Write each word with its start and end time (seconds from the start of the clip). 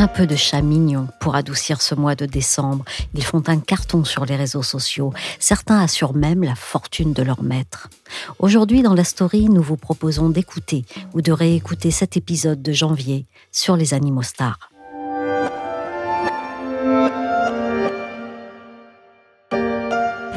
Un 0.00 0.08
peu 0.08 0.26
de 0.26 0.34
chat 0.34 0.62
mignon 0.62 1.08
pour 1.20 1.34
adoucir 1.34 1.82
ce 1.82 1.94
mois 1.94 2.14
de 2.14 2.24
décembre. 2.24 2.86
Ils 3.12 3.22
font 3.22 3.42
un 3.48 3.60
carton 3.60 4.02
sur 4.02 4.24
les 4.24 4.34
réseaux 4.34 4.62
sociaux. 4.62 5.12
Certains 5.38 5.78
assurent 5.78 6.14
même 6.14 6.42
la 6.42 6.54
fortune 6.54 7.12
de 7.12 7.22
leur 7.22 7.42
maître. 7.42 7.90
Aujourd'hui, 8.38 8.80
dans 8.80 8.94
la 8.94 9.04
story, 9.04 9.50
nous 9.50 9.60
vous 9.60 9.76
proposons 9.76 10.30
d'écouter 10.30 10.86
ou 11.12 11.20
de 11.20 11.32
réécouter 11.32 11.90
cet 11.90 12.16
épisode 12.16 12.62
de 12.62 12.72
janvier 12.72 13.26
sur 13.52 13.76
les 13.76 13.92
animaux 13.92 14.22
stars. 14.22 14.69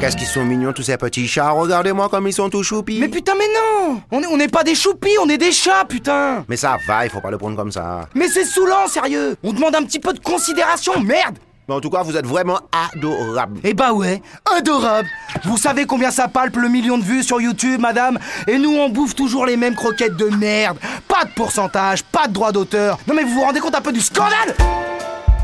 Qu'est-ce 0.04 0.18
qu'ils 0.18 0.26
sont 0.26 0.44
mignons 0.44 0.74
tous 0.74 0.82
ces 0.82 0.98
petits 0.98 1.26
chats 1.26 1.48
Regardez-moi 1.52 2.10
comme 2.10 2.28
ils 2.28 2.32
sont 2.34 2.50
tout 2.50 2.62
choupis 2.62 2.98
Mais 3.00 3.08
putain, 3.08 3.32
mais 3.38 3.46
non 3.46 4.02
On 4.10 4.20
est- 4.20 4.26
On 4.26 4.36
n'est 4.36 4.48
pas 4.48 4.62
des 4.62 4.74
choupis, 4.74 5.16
on 5.22 5.30
est 5.30 5.38
des 5.38 5.50
chats, 5.50 5.86
putain 5.88 6.44
Mais 6.46 6.58
ça 6.58 6.76
va, 6.86 7.06
il 7.06 7.10
faut 7.10 7.22
pas 7.22 7.30
le 7.30 7.38
prendre 7.38 7.56
comme 7.56 7.72
ça. 7.72 8.06
Mais 8.14 8.28
c'est 8.28 8.44
saoulant, 8.44 8.86
sérieux 8.86 9.34
On 9.42 9.54
demande 9.54 9.74
un 9.74 9.82
petit 9.82 10.00
peu 10.00 10.12
de 10.12 10.18
considération, 10.18 11.00
merde 11.00 11.38
Mais 11.66 11.74
en 11.74 11.80
tout 11.80 11.88
cas, 11.88 12.02
vous 12.02 12.18
êtes 12.18 12.26
vraiment 12.26 12.60
adorables. 12.92 13.60
Eh 13.64 13.72
bah 13.72 13.94
ouais, 13.94 14.20
adorable 14.54 15.08
Vous 15.44 15.56
savez 15.56 15.86
combien 15.86 16.10
ça 16.10 16.28
palpe 16.28 16.56
le 16.56 16.68
million 16.68 16.98
de 16.98 17.02
vues 17.02 17.22
sur 17.22 17.40
YouTube, 17.40 17.80
madame 17.80 18.18
Et 18.46 18.58
nous, 18.58 18.76
on 18.76 18.90
bouffe 18.90 19.14
toujours 19.14 19.46
les 19.46 19.56
mêmes 19.56 19.74
croquettes 19.74 20.18
de 20.18 20.26
merde 20.26 20.76
Pas 21.08 21.24
de 21.24 21.30
pourcentage, 21.34 22.02
pas 22.04 22.28
de 22.28 22.34
droit 22.34 22.52
d'auteur 22.52 22.98
Non 23.08 23.14
mais 23.14 23.22
vous 23.22 23.30
vous 23.36 23.40
rendez 23.44 23.60
compte 23.60 23.74
un 23.74 23.80
peu 23.80 23.90
du 23.92 24.02
scandale 24.02 24.54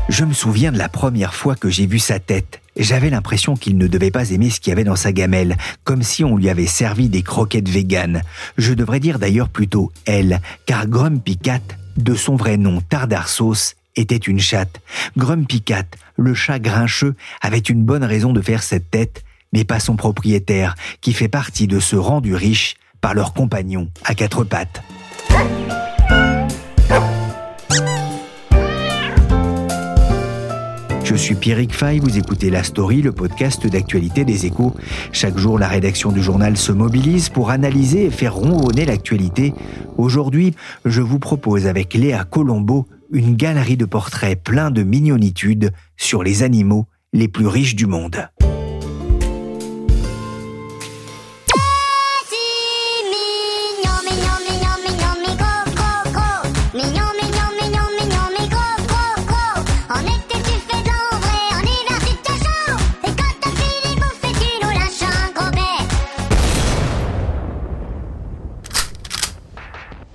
Je 0.07 0.23
me 0.23 0.35
souviens 0.35 0.71
de 0.71 0.77
la 0.77 0.87
première 0.87 1.33
fois 1.33 1.55
que 1.55 1.67
j'ai 1.71 1.87
vu 1.87 1.97
sa 1.97 2.19
tête. 2.19 2.60
J'avais 2.77 3.09
l'impression 3.09 3.55
qu'il 3.55 3.77
ne 3.77 3.87
devait 3.87 4.11
pas 4.11 4.29
aimer 4.31 4.49
ce 4.49 4.59
qu'il 4.59 4.71
y 4.71 4.73
avait 4.73 4.83
dans 4.83 4.95
sa 4.95 5.11
gamelle, 5.11 5.57
comme 5.83 6.03
si 6.03 6.23
on 6.23 6.37
lui 6.37 6.49
avait 6.49 6.67
servi 6.67 7.09
des 7.09 7.21
croquettes 7.21 7.69
véganes. 7.69 8.21
Je 8.57 8.73
devrais 8.73 8.99
dire 8.99 9.19
d'ailleurs 9.19 9.49
plutôt 9.49 9.91
elle, 10.05 10.41
car 10.65 10.87
Grumpy 10.87 11.37
Cat, 11.37 11.61
de 11.97 12.15
son 12.15 12.35
vrai 12.35 12.57
nom 12.57 12.79
Tardar 12.81 13.27
Sauce, 13.27 13.75
était 13.95 14.15
une 14.15 14.39
chatte. 14.39 14.79
Grumpy 15.17 15.61
Cat, 15.61 15.85
le 16.15 16.33
chat 16.33 16.59
grincheux, 16.59 17.15
avait 17.41 17.59
une 17.59 17.83
bonne 17.83 18.05
raison 18.05 18.31
de 18.31 18.41
faire 18.41 18.63
cette 18.63 18.89
tête, 18.89 19.23
mais 19.51 19.65
pas 19.65 19.81
son 19.81 19.97
propriétaire, 19.97 20.75
qui 21.01 21.11
fait 21.11 21.27
partie 21.27 21.67
de 21.67 21.79
ce 21.79 21.97
rendu 21.97 22.35
riche 22.35 22.75
par 23.01 23.13
leur 23.13 23.33
compagnon 23.33 23.89
à 24.05 24.15
quatre 24.15 24.45
pattes. 24.45 24.81
Je 31.11 31.17
suis 31.17 31.35
Pierrick 31.35 31.73
Fay, 31.73 31.99
vous 31.99 32.17
écoutez 32.17 32.49
La 32.49 32.63
Story, 32.63 33.01
le 33.01 33.11
podcast 33.11 33.67
d'actualité 33.67 34.23
des 34.23 34.45
échos. 34.45 34.73
Chaque 35.11 35.37
jour, 35.37 35.59
la 35.59 35.67
rédaction 35.67 36.13
du 36.13 36.23
journal 36.23 36.55
se 36.55 36.71
mobilise 36.71 37.27
pour 37.27 37.49
analyser 37.49 38.05
et 38.05 38.09
faire 38.09 38.33
ronronner 38.33 38.85
l'actualité. 38.85 39.53
Aujourd'hui, 39.97 40.55
je 40.85 41.01
vous 41.01 41.19
propose 41.19 41.67
avec 41.67 41.95
Léa 41.95 42.23
Colombo 42.23 42.87
une 43.11 43.35
galerie 43.35 43.75
de 43.75 43.83
portraits 43.83 44.41
pleins 44.41 44.71
de 44.71 44.83
mignonitude 44.83 45.73
sur 45.97 46.23
les 46.23 46.43
animaux 46.43 46.87
les 47.11 47.27
plus 47.27 47.47
riches 47.47 47.75
du 47.75 47.87
monde. 47.87 48.29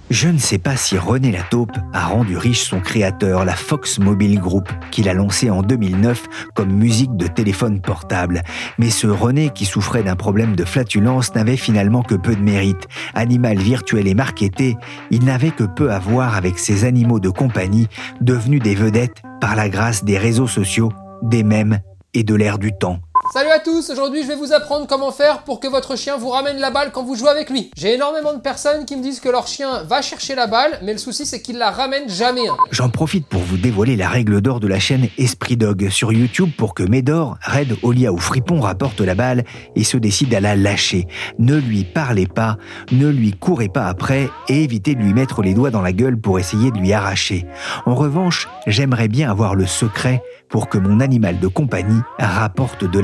Je 0.08 0.28
ne 0.28 0.38
sais 0.38 0.58
pas 0.58 0.76
si 0.76 0.96
René 0.96 1.32
Lataupe 1.32 1.76
a 1.92 2.06
rendu 2.06 2.36
riche 2.36 2.62
son 2.62 2.78
créateur, 2.78 3.44
la 3.44 3.56
Fox 3.56 3.98
Mobile 3.98 4.38
Group, 4.38 4.70
qu'il 4.92 5.08
a 5.08 5.14
lancé 5.14 5.50
en 5.50 5.62
2009 5.62 6.26
comme 6.54 6.70
musique 6.72 7.16
de 7.16 7.26
téléphone 7.26 7.80
portable. 7.80 8.42
Mais 8.78 8.90
ce 8.90 9.08
René, 9.08 9.50
qui 9.50 9.64
souffrait 9.64 10.04
d'un 10.04 10.14
problème 10.14 10.54
de 10.54 10.64
flatulence, 10.64 11.34
n'avait 11.34 11.56
finalement 11.56 12.04
que 12.04 12.14
peu 12.14 12.36
de 12.36 12.40
mérite. 12.40 12.86
Animal 13.14 13.58
virtuel 13.58 14.06
et 14.06 14.14
marketé, 14.14 14.76
il 15.10 15.24
n'avait 15.24 15.50
que 15.50 15.64
peu 15.64 15.90
à 15.90 15.98
voir 15.98 16.36
avec 16.36 16.60
ces 16.60 16.84
animaux 16.84 17.18
de 17.18 17.30
compagnie, 17.30 17.88
devenus 18.20 18.62
des 18.62 18.76
vedettes 18.76 19.22
par 19.40 19.56
la 19.56 19.68
grâce 19.68 20.04
des 20.04 20.18
réseaux 20.18 20.46
sociaux, 20.46 20.92
des 21.22 21.42
mèmes 21.42 21.80
et 22.14 22.22
de 22.22 22.34
l'ère 22.36 22.58
du 22.58 22.72
temps. 22.72 23.00
Salut 23.32 23.50
à 23.50 23.58
tous, 23.58 23.90
aujourd'hui 23.90 24.22
je 24.22 24.28
vais 24.28 24.36
vous 24.36 24.52
apprendre 24.52 24.86
comment 24.86 25.10
faire 25.10 25.42
pour 25.42 25.60
que 25.60 25.66
votre 25.66 25.96
chien 25.96 26.16
vous 26.16 26.30
ramène 26.30 26.58
la 26.58 26.70
balle 26.70 26.90
quand 26.92 27.02
vous 27.02 27.16
jouez 27.16 27.28
avec 27.28 27.50
lui. 27.50 27.70
J'ai 27.76 27.94
énormément 27.94 28.32
de 28.32 28.38
personnes 28.40 28.86
qui 28.86 28.96
me 28.96 29.02
disent 29.02 29.20
que 29.20 29.28
leur 29.28 29.46
chien 29.46 29.82
va 29.82 30.00
chercher 30.00 30.34
la 30.34 30.46
balle, 30.46 30.78
mais 30.82 30.92
le 30.92 30.98
souci 30.98 31.26
c'est 31.26 31.42
qu'il 31.42 31.58
la 31.58 31.70
ramène 31.70 32.08
jamais. 32.08 32.48
hein. 32.48 32.56
J'en 32.70 32.88
profite 32.88 33.26
pour 33.26 33.42
vous 33.42 33.56
dévoiler 33.58 33.96
la 33.96 34.08
règle 34.08 34.40
d'or 34.40 34.60
de 34.60 34.68
la 34.68 34.78
chaîne 34.78 35.08
Esprit 35.18 35.56
Dog 35.56 35.88
sur 35.90 36.12
YouTube 36.12 36.50
pour 36.56 36.72
que 36.72 36.82
Médor, 36.84 37.36
Red, 37.44 37.76
Olia 37.82 38.12
ou 38.12 38.18
Fripon 38.18 38.60
rapportent 38.60 39.00
la 39.00 39.14
balle 39.14 39.44
et 39.74 39.84
se 39.84 39.96
décident 39.96 40.36
à 40.38 40.40
la 40.40 40.56
lâcher. 40.56 41.06
Ne 41.38 41.56
lui 41.56 41.84
parlez 41.84 42.26
pas, 42.28 42.56
ne 42.92 43.08
lui 43.08 43.32
courez 43.32 43.68
pas 43.68 43.86
après 43.86 44.30
et 44.48 44.62
évitez 44.62 44.94
de 44.94 45.00
lui 45.00 45.12
mettre 45.12 45.42
les 45.42 45.52
doigts 45.52 45.70
dans 45.70 45.82
la 45.82 45.92
gueule 45.92 46.18
pour 46.18 46.38
essayer 46.38 46.70
de 46.70 46.78
lui 46.78 46.92
arracher. 46.92 47.44
En 47.86 47.94
revanche, 47.96 48.48
j'aimerais 48.66 49.08
bien 49.08 49.30
avoir 49.30 49.54
le 49.56 49.66
secret 49.66 50.22
pour 50.48 50.68
que 50.68 50.78
mon 50.78 51.00
animal 51.00 51.40
de 51.40 51.48
compagnie 51.48 52.00
rapporte 52.20 52.84
de 52.84 53.00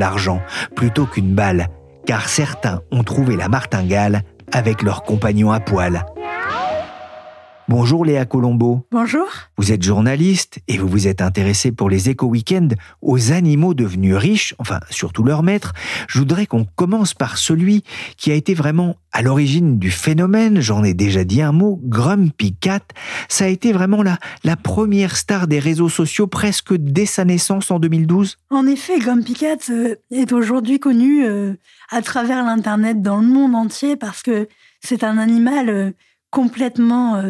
plutôt 0.74 1.06
qu'une 1.06 1.34
balle, 1.34 1.68
car 2.06 2.28
certains 2.28 2.80
ont 2.90 3.04
trouvé 3.04 3.36
la 3.36 3.48
martingale 3.48 4.22
avec 4.52 4.82
leur 4.82 5.02
compagnon 5.02 5.52
à 5.52 5.60
poil. 5.60 6.04
Bonjour 7.68 8.04
Léa 8.04 8.24
Colombo. 8.24 8.86
Bonjour. 8.90 9.26
Vous 9.56 9.70
êtes 9.70 9.82
journaliste 9.82 10.58
et 10.66 10.78
vous 10.78 10.88
vous 10.88 11.06
êtes 11.06 11.22
intéressé 11.22 11.70
pour 11.70 11.88
les 11.88 12.10
éco-weekends 12.10 12.68
aux 13.02 13.32
animaux 13.32 13.72
devenus 13.72 14.16
riches, 14.16 14.54
enfin 14.58 14.80
surtout 14.90 15.22
leurs 15.22 15.44
maîtres. 15.44 15.72
Je 16.08 16.18
voudrais 16.18 16.46
qu'on 16.46 16.64
commence 16.64 17.14
par 17.14 17.38
celui 17.38 17.84
qui 18.16 18.32
a 18.32 18.34
été 18.34 18.54
vraiment 18.54 18.96
à 19.12 19.22
l'origine 19.22 19.78
du 19.78 19.90
phénomène, 19.90 20.60
j'en 20.60 20.82
ai 20.82 20.92
déjà 20.92 21.22
dit 21.22 21.40
un 21.40 21.52
mot, 21.52 21.78
Grumpy 21.84 22.54
Cat. 22.54 22.80
Ça 23.28 23.44
a 23.44 23.48
été 23.48 23.72
vraiment 23.72 24.02
la, 24.02 24.18
la 24.42 24.56
première 24.56 25.16
star 25.16 25.46
des 25.46 25.58
réseaux 25.58 25.88
sociaux 25.88 26.26
presque 26.26 26.74
dès 26.74 27.06
sa 27.06 27.24
naissance 27.24 27.70
en 27.70 27.78
2012. 27.78 28.38
En 28.50 28.66
effet, 28.66 28.98
Grumpy 28.98 29.34
Cat 29.34 29.70
euh, 29.70 29.94
est 30.10 30.32
aujourd'hui 30.32 30.80
connu 30.80 31.24
euh, 31.24 31.54
à 31.90 32.02
travers 32.02 32.44
l'Internet 32.44 33.02
dans 33.02 33.18
le 33.18 33.26
monde 33.26 33.54
entier 33.54 33.96
parce 33.96 34.22
que 34.22 34.48
c'est 34.80 35.04
un 35.04 35.18
animal 35.18 35.68
euh, 35.68 35.90
complètement 36.30 37.22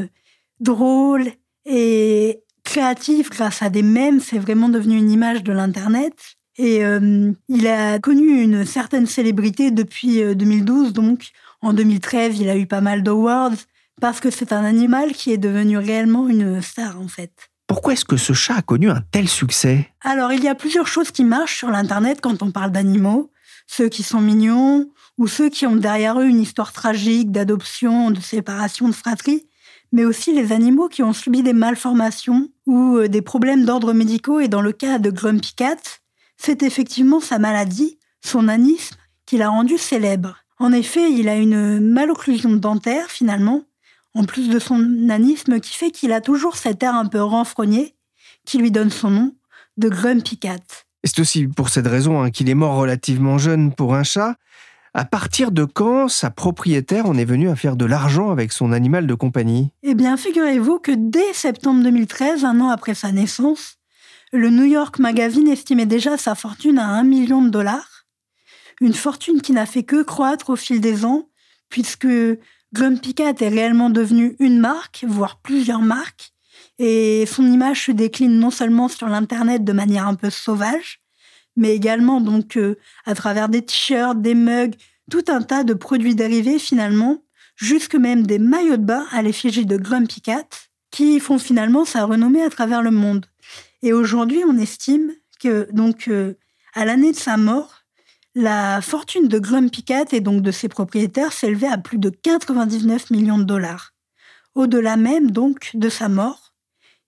drôle 0.62 1.32
et 1.66 2.42
créatif 2.64 3.30
grâce 3.30 3.62
à 3.62 3.70
des 3.70 3.82
mèmes. 3.82 4.20
C'est 4.20 4.38
vraiment 4.38 4.68
devenu 4.68 4.96
une 4.96 5.10
image 5.10 5.42
de 5.42 5.52
l'Internet. 5.52 6.14
Et 6.56 6.84
euh, 6.84 7.32
il 7.48 7.66
a 7.66 7.98
connu 7.98 8.42
une 8.42 8.64
certaine 8.64 9.06
célébrité 9.06 9.70
depuis 9.70 10.22
euh, 10.22 10.34
2012. 10.34 10.92
Donc, 10.92 11.28
en 11.60 11.72
2013, 11.72 12.38
il 12.40 12.48
a 12.48 12.56
eu 12.56 12.66
pas 12.66 12.80
mal 12.80 13.02
d'awards 13.02 13.52
parce 14.00 14.20
que 14.20 14.30
c'est 14.30 14.52
un 14.52 14.64
animal 14.64 15.12
qui 15.12 15.32
est 15.32 15.38
devenu 15.38 15.78
réellement 15.78 16.28
une 16.28 16.60
star, 16.60 17.00
en 17.00 17.08
fait. 17.08 17.32
Pourquoi 17.66 17.94
est-ce 17.94 18.04
que 18.04 18.16
ce 18.16 18.32
chat 18.32 18.56
a 18.56 18.62
connu 18.62 18.90
un 18.90 19.00
tel 19.12 19.28
succès? 19.28 19.88
Alors, 20.02 20.32
il 20.32 20.42
y 20.42 20.48
a 20.48 20.54
plusieurs 20.54 20.88
choses 20.88 21.10
qui 21.10 21.24
marchent 21.24 21.56
sur 21.56 21.70
l'Internet 21.70 22.18
quand 22.20 22.42
on 22.42 22.50
parle 22.50 22.70
d'animaux. 22.70 23.30
Ceux 23.66 23.88
qui 23.88 24.02
sont 24.02 24.20
mignons 24.20 24.90
ou 25.16 25.26
ceux 25.26 25.48
qui 25.48 25.66
ont 25.66 25.76
derrière 25.76 26.18
eux 26.20 26.26
une 26.26 26.40
histoire 26.40 26.72
tragique 26.72 27.30
d'adoption, 27.30 28.10
de 28.10 28.20
séparation, 28.20 28.88
de 28.88 28.94
fratrie, 28.94 29.46
mais 29.92 30.04
aussi 30.04 30.34
les 30.34 30.52
animaux 30.52 30.88
qui 30.88 31.02
ont 31.02 31.12
subi 31.12 31.42
des 31.42 31.52
malformations 31.52 32.48
ou 32.66 32.96
euh, 32.96 33.08
des 33.08 33.22
problèmes 33.22 33.64
d'ordre 33.64 33.92
médicaux. 33.92 34.40
Et 34.40 34.48
dans 34.48 34.62
le 34.62 34.72
cas 34.72 34.98
de 34.98 35.10
Grumpy 35.10 35.54
Cat, 35.54 35.76
c'est 36.36 36.62
effectivement 36.62 37.20
sa 37.20 37.38
maladie, 37.38 37.98
son 38.24 38.48
anisme, 38.48 38.96
qui 39.26 39.38
l'a 39.38 39.50
rendu 39.50 39.78
célèbre. 39.78 40.38
En 40.58 40.72
effet, 40.72 41.12
il 41.12 41.28
a 41.28 41.36
une 41.36 41.80
malocclusion 41.80 42.52
dentaire 42.52 43.10
finalement, 43.10 43.62
en 44.14 44.24
plus 44.24 44.48
de 44.48 44.58
son 44.58 44.78
nanisme 44.78 45.60
qui 45.60 45.74
fait 45.74 45.90
qu'il 45.90 46.12
a 46.12 46.20
toujours 46.20 46.56
cet 46.56 46.82
air 46.82 46.94
un 46.94 47.06
peu 47.06 47.22
renfrogné 47.22 47.94
qui 48.44 48.58
lui 48.58 48.70
donne 48.70 48.90
son 48.90 49.10
nom 49.10 49.34
de 49.76 49.88
Grumpy 49.88 50.38
Cat. 50.38 50.58
C'est 51.04 51.20
aussi 51.20 51.46
pour 51.48 51.68
cette 51.68 51.86
raison 51.86 52.22
hein, 52.22 52.30
qu'il 52.30 52.48
est 52.48 52.54
mort 52.54 52.76
relativement 52.76 53.38
jeune 53.38 53.72
pour 53.72 53.94
un 53.94 54.04
chat. 54.04 54.36
À 54.94 55.06
partir 55.06 55.52
de 55.52 55.64
quand 55.64 56.08
sa 56.08 56.28
propriétaire 56.28 57.06
en 57.06 57.16
est 57.16 57.24
venue 57.24 57.48
à 57.48 57.56
faire 57.56 57.76
de 57.76 57.86
l'argent 57.86 58.30
avec 58.30 58.52
son 58.52 58.72
animal 58.72 59.06
de 59.06 59.14
compagnie? 59.14 59.70
Eh 59.82 59.94
bien, 59.94 60.18
figurez-vous 60.18 60.80
que 60.80 60.92
dès 60.94 61.32
septembre 61.32 61.82
2013, 61.82 62.44
un 62.44 62.60
an 62.60 62.68
après 62.68 62.94
sa 62.94 63.10
naissance, 63.10 63.78
le 64.32 64.50
New 64.50 64.64
York 64.64 64.98
Magazine 64.98 65.48
estimait 65.48 65.86
déjà 65.86 66.18
sa 66.18 66.34
fortune 66.34 66.78
à 66.78 66.86
un 66.88 67.04
million 67.04 67.40
de 67.40 67.48
dollars. 67.48 68.06
Une 68.82 68.92
fortune 68.92 69.40
qui 69.40 69.52
n'a 69.52 69.64
fait 69.64 69.82
que 69.82 70.02
croître 70.02 70.50
au 70.50 70.56
fil 70.56 70.82
des 70.82 71.06
ans, 71.06 71.30
puisque 71.70 72.08
Grumpy 72.74 73.14
Cat 73.14 73.34
est 73.40 73.48
réellement 73.48 73.88
devenu 73.88 74.36
une 74.40 74.58
marque, 74.58 75.06
voire 75.08 75.38
plusieurs 75.40 75.80
marques, 75.80 76.32
et 76.78 77.24
son 77.26 77.50
image 77.50 77.86
se 77.86 77.92
décline 77.92 78.38
non 78.38 78.50
seulement 78.50 78.88
sur 78.88 79.08
l'Internet 79.08 79.64
de 79.64 79.72
manière 79.72 80.06
un 80.06 80.16
peu 80.16 80.28
sauvage, 80.28 81.01
mais 81.56 81.74
également 81.74 82.20
donc 82.20 82.56
euh, 82.56 82.76
à 83.04 83.14
travers 83.14 83.48
des 83.48 83.62
t-shirts, 83.62 84.20
des 84.20 84.34
mugs, 84.34 84.74
tout 85.10 85.24
un 85.28 85.42
tas 85.42 85.64
de 85.64 85.74
produits 85.74 86.14
dérivés 86.14 86.58
finalement, 86.58 87.22
jusque 87.56 87.94
même 87.94 88.26
des 88.26 88.38
maillots 88.38 88.76
de 88.76 88.84
bain 88.84 89.06
à 89.12 89.22
l'effigie 89.22 89.66
de 89.66 89.76
Grumpy 89.76 90.20
Cat. 90.20 90.48
qui 90.90 91.20
font 91.20 91.38
finalement 91.38 91.86
sa 91.86 92.04
renommée 92.04 92.42
à 92.42 92.50
travers 92.50 92.82
le 92.82 92.90
monde. 92.90 93.24
Et 93.80 93.94
aujourd'hui, 93.94 94.42
on 94.46 94.58
estime 94.58 95.10
que, 95.40 95.66
donc, 95.72 96.06
euh, 96.08 96.34
à 96.74 96.84
l'année 96.84 97.12
de 97.12 97.16
sa 97.16 97.38
mort, 97.38 97.82
la 98.34 98.80
fortune 98.82 99.26
de 99.26 99.38
Grumpy 99.38 99.84
Cat 99.84 100.06
et 100.12 100.20
donc 100.20 100.42
de 100.42 100.50
ses 100.50 100.68
propriétaires 100.68 101.32
s'élevait 101.32 101.66
à 101.66 101.78
plus 101.78 101.98
de 101.98 102.10
99 102.10 103.10
millions 103.10 103.38
de 103.38 103.44
dollars. 103.44 103.92
Au-delà 104.54 104.96
même, 104.96 105.30
donc, 105.30 105.70
de 105.74 105.88
sa 105.88 106.08
mort. 106.08 106.54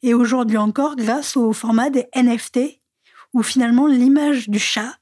Et 0.02 0.14
aujourd'hui 0.14 0.58
encore, 0.58 0.97
grâce 0.97 1.37
au 1.37 1.52
format 1.52 1.90
des 1.90 2.06
NFT, 2.14 2.81
où 3.34 3.42
finalement 3.42 3.86
l'image 3.86 4.48
du 4.48 4.58
chat, 4.58 4.96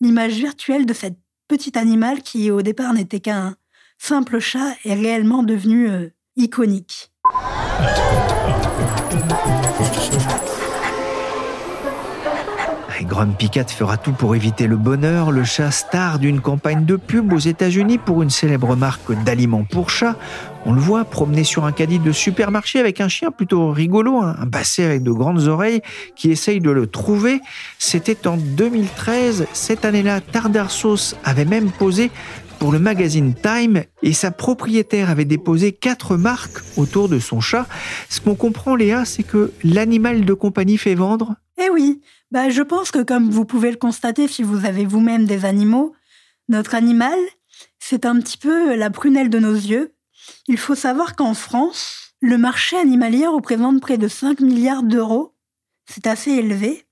l'image 0.00 0.34
virtuelle 0.34 0.86
de 0.86 0.94
cet 0.94 1.18
petit 1.48 1.76
animal 1.76 2.22
qui 2.22 2.50
au 2.50 2.62
départ 2.62 2.94
n'était 2.94 3.20
qu'un 3.20 3.56
simple 3.98 4.38
chat, 4.38 4.74
est 4.84 4.94
réellement 4.94 5.42
devenu 5.42 5.88
euh, 5.88 6.08
iconique. 6.36 7.12
Grumpy 13.04 13.50
Cat 13.50 13.66
fera 13.66 13.96
tout 13.96 14.12
pour 14.12 14.34
éviter 14.34 14.66
le 14.66 14.76
bonheur. 14.76 15.30
Le 15.30 15.44
chat 15.44 15.70
star 15.70 16.18
d'une 16.18 16.40
campagne 16.40 16.84
de 16.84 16.96
pub 16.96 17.32
aux 17.32 17.38
États-Unis 17.38 17.98
pour 17.98 18.22
une 18.22 18.30
célèbre 18.30 18.76
marque 18.76 19.12
d'aliments 19.24 19.64
pour 19.64 19.90
chats. 19.90 20.16
On 20.66 20.72
le 20.72 20.80
voit 20.80 21.04
promener 21.04 21.44
sur 21.44 21.64
un 21.64 21.72
caddie 21.72 21.98
de 21.98 22.12
supermarché 22.12 22.80
avec 22.80 23.00
un 23.00 23.08
chien 23.08 23.30
plutôt 23.30 23.70
rigolo, 23.70 24.22
hein, 24.22 24.34
un 24.38 24.46
basset 24.46 24.84
avec 24.84 25.02
de 25.02 25.12
grandes 25.12 25.46
oreilles 25.46 25.82
qui 26.16 26.30
essaye 26.30 26.60
de 26.60 26.70
le 26.70 26.86
trouver. 26.86 27.40
C'était 27.78 28.26
en 28.26 28.36
2013. 28.36 29.46
Cette 29.52 29.84
année-là, 29.84 30.20
Tardarsos 30.20 31.14
avait 31.24 31.44
même 31.44 31.70
posé 31.70 32.10
pour 32.58 32.72
le 32.72 32.78
magazine 32.78 33.34
Time 33.34 33.82
et 34.02 34.12
sa 34.12 34.30
propriétaire 34.30 35.10
avait 35.10 35.26
déposé 35.26 35.72
quatre 35.72 36.16
marques 36.16 36.58
autour 36.76 37.08
de 37.08 37.18
son 37.18 37.40
chat. 37.40 37.66
Ce 38.08 38.20
qu'on 38.20 38.34
comprend, 38.34 38.74
Léa, 38.74 39.04
c'est 39.04 39.22
que 39.22 39.52
l'animal 39.62 40.24
de 40.24 40.32
compagnie 40.32 40.78
fait 40.78 40.94
vendre. 40.94 41.34
Eh 41.62 41.70
oui, 41.70 42.00
bah, 42.30 42.50
je 42.50 42.62
pense 42.62 42.90
que 42.90 43.02
comme 43.02 43.30
vous 43.30 43.44
pouvez 43.44 43.70
le 43.70 43.76
constater 43.76 44.28
si 44.28 44.42
vous 44.42 44.64
avez 44.64 44.84
vous-même 44.84 45.26
des 45.26 45.44
animaux, 45.44 45.94
notre 46.48 46.74
animal, 46.74 47.18
c'est 47.78 48.06
un 48.06 48.18
petit 48.20 48.38
peu 48.38 48.74
la 48.74 48.90
prunelle 48.90 49.30
de 49.30 49.38
nos 49.38 49.54
yeux. 49.54 49.94
Il 50.48 50.58
faut 50.58 50.74
savoir 50.74 51.16
qu'en 51.16 51.34
France, 51.34 52.14
le 52.20 52.38
marché 52.38 52.76
animalier 52.76 53.26
représente 53.26 53.80
près 53.80 53.98
de 53.98 54.08
5 54.08 54.40
milliards 54.40 54.82
d'euros. 54.82 55.34
C'est 55.86 56.06
assez 56.06 56.30
élevé. 56.30 56.86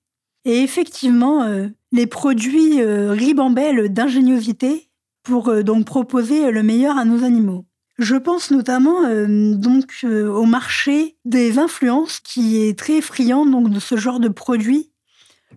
Et 0.44 0.62
effectivement, 0.62 1.42
euh, 1.42 1.68
les 1.92 2.06
produits 2.06 2.80
euh, 2.80 3.12
ribambellent 3.12 3.92
d'ingéniosité 3.92 4.90
pour 5.22 5.48
euh, 5.48 5.62
donc 5.62 5.84
proposer 5.84 6.50
le 6.50 6.62
meilleur 6.62 6.96
à 6.98 7.04
nos 7.04 7.22
animaux. 7.22 7.66
Je 7.98 8.16
pense 8.16 8.50
notamment 8.50 9.04
euh, 9.04 9.54
donc 9.54 10.04
au 10.04 10.46
marché 10.46 11.16
des 11.24 11.58
influences 11.58 12.20
qui 12.20 12.62
est 12.62 12.76
très 12.76 13.00
friand 13.02 13.46
donc 13.46 13.68
de 13.68 13.78
ce 13.78 13.96
genre 13.96 14.18
de 14.18 14.28
produits. 14.28 14.90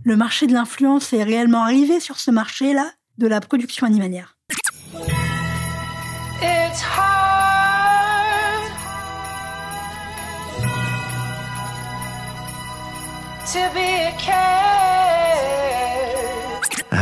Le 0.04 0.16
marché 0.16 0.48
de 0.48 0.54
l'influence 0.54 1.14
est 1.14 1.24
réellement 1.24 1.64
arrivé 1.64 2.00
sur 2.00 2.20
ce 2.20 2.32
marché-là 2.32 2.92
de 3.18 3.28
la 3.28 3.42
production 3.42 3.88
animalière. 3.88 4.38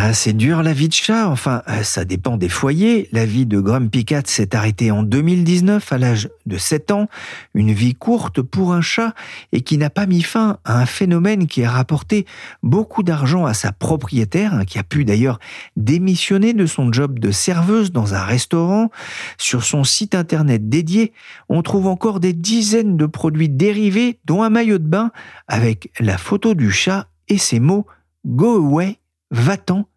Ah, 0.06 0.12
c'est 0.12 0.34
dur 0.34 0.64
la 0.64 0.74
vie 0.74 0.90
de 0.90 0.94
chat. 0.94 1.30
Enfin, 1.30 1.62
euh, 1.70 1.82
ça 1.82 2.04
dépend 2.04 2.36
des 2.36 2.50
foyers. 2.50 3.08
La 3.14 3.26
vie 3.26 3.46
de 3.46 3.62
Grumpy 3.62 4.04
Cat 4.04 4.24
s'est 4.26 4.54
arrêtée 4.54 4.92
en 4.92 5.02
2019 5.02 5.94
à 5.94 5.98
l'âge 5.98 6.30
de 6.46 6.58
7 6.58 6.92
ans. 6.92 7.08
Une 7.54 7.72
vie 7.72 7.96
courte 7.96 8.42
pour 8.42 8.74
un 8.74 8.82
chat 8.82 9.14
et 9.54 9.62
qui 9.62 9.78
n'a 9.78 9.90
pas 9.90 10.06
mis 10.06 10.22
fin 10.22 10.58
à 10.66 10.78
un 10.78 10.86
phénomène 10.86 11.48
qui 11.48 11.64
a 11.64 11.72
rapporté 11.72 12.26
beaucoup 12.64 13.02
d'argent 13.02 13.46
à 13.46 13.54
sa 13.54 13.72
propriétaire, 13.72 14.54
hein, 14.54 14.66
qui 14.66 14.78
a 14.78 14.84
pu 14.84 15.06
d'ailleurs 15.06 15.40
démissionner 15.78 16.52
de 16.52 16.66
son 16.66 16.92
job 16.92 17.18
de 17.18 17.32
serveuse 17.32 17.94
dans 17.94 18.14
un 18.14 18.26
restaurant. 18.26 18.92
Sur 19.38 19.64
son 19.64 19.86
site 19.86 20.16
internet 20.16 20.68
dédié, 20.68 21.14
on 21.48 21.62
trouve 21.62 21.88
encore 21.88 22.20
des 22.20 22.34
dizaines 22.34 22.98
de 22.98 23.06
produits 23.06 23.48
dérivés, 23.48 24.20
dont 24.26 24.44
un 24.44 24.50
maillot 24.50 24.80
de 24.80 24.84
bain 24.86 25.12
avec 25.48 25.94
la 26.02 26.18
photo 26.18 26.56
du 26.56 26.72
chat 26.72 27.08
et 27.30 27.38
ces 27.38 27.62
mots 27.62 27.88
Go 28.26 28.58
away, 28.58 29.00
va-t'en, 29.32 29.88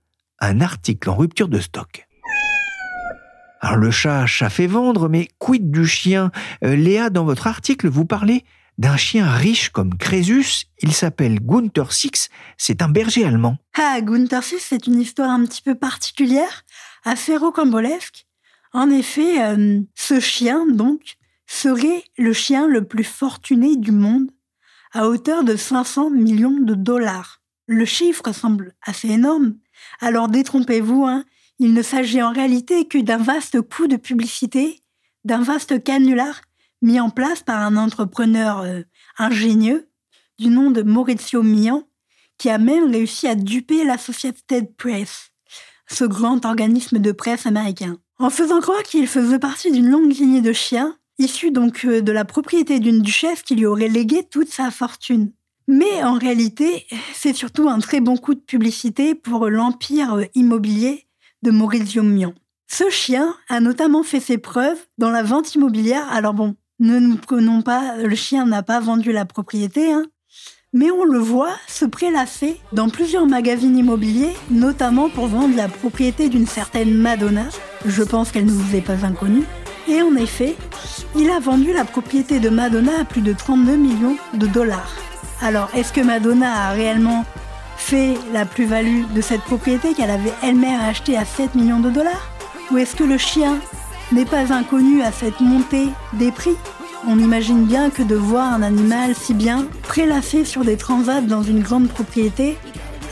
un 0.41 0.61
article 0.61 1.11
en 1.11 1.17
rupture 1.17 1.49
de 1.49 1.61
stock. 1.61 2.07
Alors 3.61 3.79
le 3.79 3.91
chat, 3.91 4.27
chat 4.27 4.51
fait 4.51 4.67
vendre, 4.67 5.09
mais 5.09 5.29
quid 5.39 5.71
du 5.71 5.87
chien? 5.87 6.31
Euh, 6.65 6.77
Léa, 6.77 7.11
dans 7.11 7.25
votre 7.25 7.47
article, 7.47 7.89
vous 7.89 8.05
parlez 8.05 8.45
d'un 8.79 8.97
chien 8.97 9.31
riche 9.31 9.71
comme 9.71 9.97
Crésus. 9.97 10.67
Il 10.81 10.93
s'appelle 10.93 11.41
Gunther 11.41 11.93
Six. 11.93 12.29
C'est 12.59 12.83
un 12.83 12.89
berger 12.89 13.25
allemand. 13.25 13.57
Ah, 13.77 14.01
Gunther 14.03 14.43
Six, 14.43 14.61
c'est 14.61 14.87
une 14.87 15.01
histoire 15.01 15.31
un 15.31 15.45
petit 15.47 15.63
peu 15.63 15.75
particulière, 15.75 16.65
assez 17.05 17.37
rocambolesque. 17.37 18.27
En 18.73 18.91
effet, 18.91 19.43
euh, 19.43 19.81
ce 19.95 20.21
chien, 20.21 20.67
donc, 20.67 21.17
serait 21.47 22.05
le 22.19 22.33
chien 22.33 22.69
le 22.69 22.85
plus 22.85 23.05
fortuné 23.05 23.77
du 23.77 23.93
monde, 23.93 24.31
à 24.93 25.09
hauteur 25.09 25.45
de 25.45 25.57
500 25.57 26.11
millions 26.11 26.61
de 26.61 26.75
dollars. 26.75 27.41
Le 27.67 27.85
chiffre 27.85 28.33
semble 28.33 28.75
assez 28.83 29.09
énorme, 29.09 29.55
alors 30.01 30.29
détrompez-vous, 30.29 31.05
hein, 31.05 31.25
il 31.59 31.73
ne 31.73 31.83
s'agit 31.83 32.23
en 32.23 32.33
réalité 32.33 32.87
que 32.87 32.99
d'un 32.99 33.19
vaste 33.19 33.61
coup 33.63 33.87
de 33.87 33.97
publicité, 33.97 34.81
d'un 35.25 35.43
vaste 35.43 35.83
canular 35.83 36.41
mis 36.83 37.01
en 37.01 37.11
place 37.11 37.43
par 37.43 37.61
un 37.61 37.77
entrepreneur 37.77 38.61
euh, 38.61 38.83
ingénieux 39.19 39.89
du 40.39 40.49
nom 40.49 40.71
de 40.71 40.83
Maurizio 40.83 41.43
Mian, 41.43 41.85
qui 42.39 42.51
a 42.51 42.59
même 42.59 42.91
réussi 42.91 43.27
à 43.27 43.35
duper 43.35 43.85
l'Associated 43.85 44.77
Press, 44.77 45.31
ce 45.89 46.05
grand 46.05 46.45
organisme 46.45 46.99
de 46.99 47.13
presse 47.13 47.47
américain. 47.47 47.97
En 48.19 48.31
faisant 48.31 48.61
croire 48.61 48.83
qu'il 48.83 49.07
faisait 49.07 49.39
partie 49.39 49.73
d'une 49.73 49.89
longue 49.89 50.13
lignée 50.13 50.43
de 50.43 50.53
chiens, 50.53 50.97
issus 51.19 51.51
donc 51.51 51.85
euh, 51.85 52.03
de 52.03 52.13
la 52.13 52.25
propriété 52.25 52.79
d'une 52.79 53.01
duchesse 53.01 53.43
qui 53.43 53.55
lui 53.55 53.67
aurait 53.67 53.89
légué 53.89 54.23
toute 54.31 54.49
sa 54.49 54.71
fortune. 54.71 55.33
Mais 55.69 56.03
en 56.05 56.15
réalité, 56.15 56.87
c'est 57.13 57.35
surtout 57.35 57.69
un 57.69 57.81
très 57.81 58.01
bon 58.01 58.17
coup 58.17 58.35
de 58.35 58.41
publicité 58.41 59.15
pour 59.15 59.49
l'empire 59.49 60.15
euh, 60.15 60.25
immobilier 60.35 61.07
de 61.43 61.51
Maurizio 61.51 62.03
Mian. 62.03 62.35
Ce 62.69 62.89
chien 62.91 63.35
a 63.49 63.61
notamment 63.61 64.03
fait 64.03 64.21
ses 64.21 64.39
preuves 64.39 64.79
dans 64.99 65.11
la 65.11 65.23
vente 65.23 65.55
immobilière. 65.55 66.07
Alors 66.11 66.35
bon, 66.35 66.55
ne 66.79 66.99
nous 66.99 67.17
prenons 67.17 67.63
pas, 67.63 67.97
le 67.97 68.15
chien 68.15 68.47
n'a 68.47 68.63
pas 68.63 68.81
vendu 68.81 69.13
la 69.13 69.25
propriété, 69.25 69.93
hein, 69.93 70.05
mais 70.73 70.91
on 70.91 71.05
le 71.05 71.19
voit 71.19 71.57
se 71.67 71.85
prélasser 71.85 72.61
dans 72.73 72.89
plusieurs 72.89 73.27
magazines 73.27 73.77
immobiliers, 73.77 74.35
notamment 74.51 75.09
pour 75.09 75.27
vendre 75.27 75.57
la 75.57 75.69
propriété 75.69 76.29
d'une 76.29 76.47
certaine 76.47 76.95
Madonna. 76.95 77.47
Je 77.87 78.03
pense 78.03 78.31
qu'elle 78.31 78.47
ne 78.47 78.51
vous 78.51 78.77
est 78.77 78.83
pas 78.83 79.05
inconnue. 79.05 79.45
Et 79.89 80.03
en 80.03 80.17
effet, 80.17 80.57
il 81.17 81.31
a 81.31 81.39
vendu 81.39 81.73
la 81.73 81.85
propriété 81.85 82.41
de 82.41 82.49
Madonna 82.49 83.01
à 83.01 83.05
plus 83.05 83.23
de 83.23 83.33
32 83.33 83.77
millions 83.77 84.17
de 84.35 84.47
dollars. 84.47 84.97
Alors, 85.43 85.69
est-ce 85.75 85.93
que 85.93 86.01
Madonna 86.01 86.69
a 86.69 86.73
réellement 86.73 87.25
fait 87.77 88.15
la 88.33 88.47
plus-value 88.47 89.05
de 89.15 89.21
cette 89.21 89.43
propriété 89.43 89.93
qu'elle 89.95 90.11
avait 90.11 90.33
elle-même 90.43 90.81
achetée 90.81 91.17
à 91.17 91.25
7 91.25 91.55
millions 91.55 91.81
de 91.81 91.91
dollars 91.91 92.31
Ou 92.71 92.79
est-ce 92.79 92.97
que 92.97 93.05
le 93.05 93.19
chien 93.19 93.59
n'est 94.13 94.25
pas 94.25 94.53
inconnu 94.53 95.03
à 95.03 95.13
cette 95.13 95.41
montée 95.41 95.89
des 96.15 96.33
prix 96.33 96.57
On 97.07 97.19
imagine 97.19 97.65
bien 97.65 97.91
que 97.91 98.03
de 98.03 98.15
voir 98.15 98.53
un 98.53 98.63
animal 98.63 99.15
si 99.15 99.35
bien 99.35 99.67
prélassé 99.83 100.45
sur 100.45 100.65
des 100.65 100.77
transats 100.77 101.21
dans 101.21 101.43
une 101.43 101.61
grande 101.61 101.89
propriété 101.89 102.57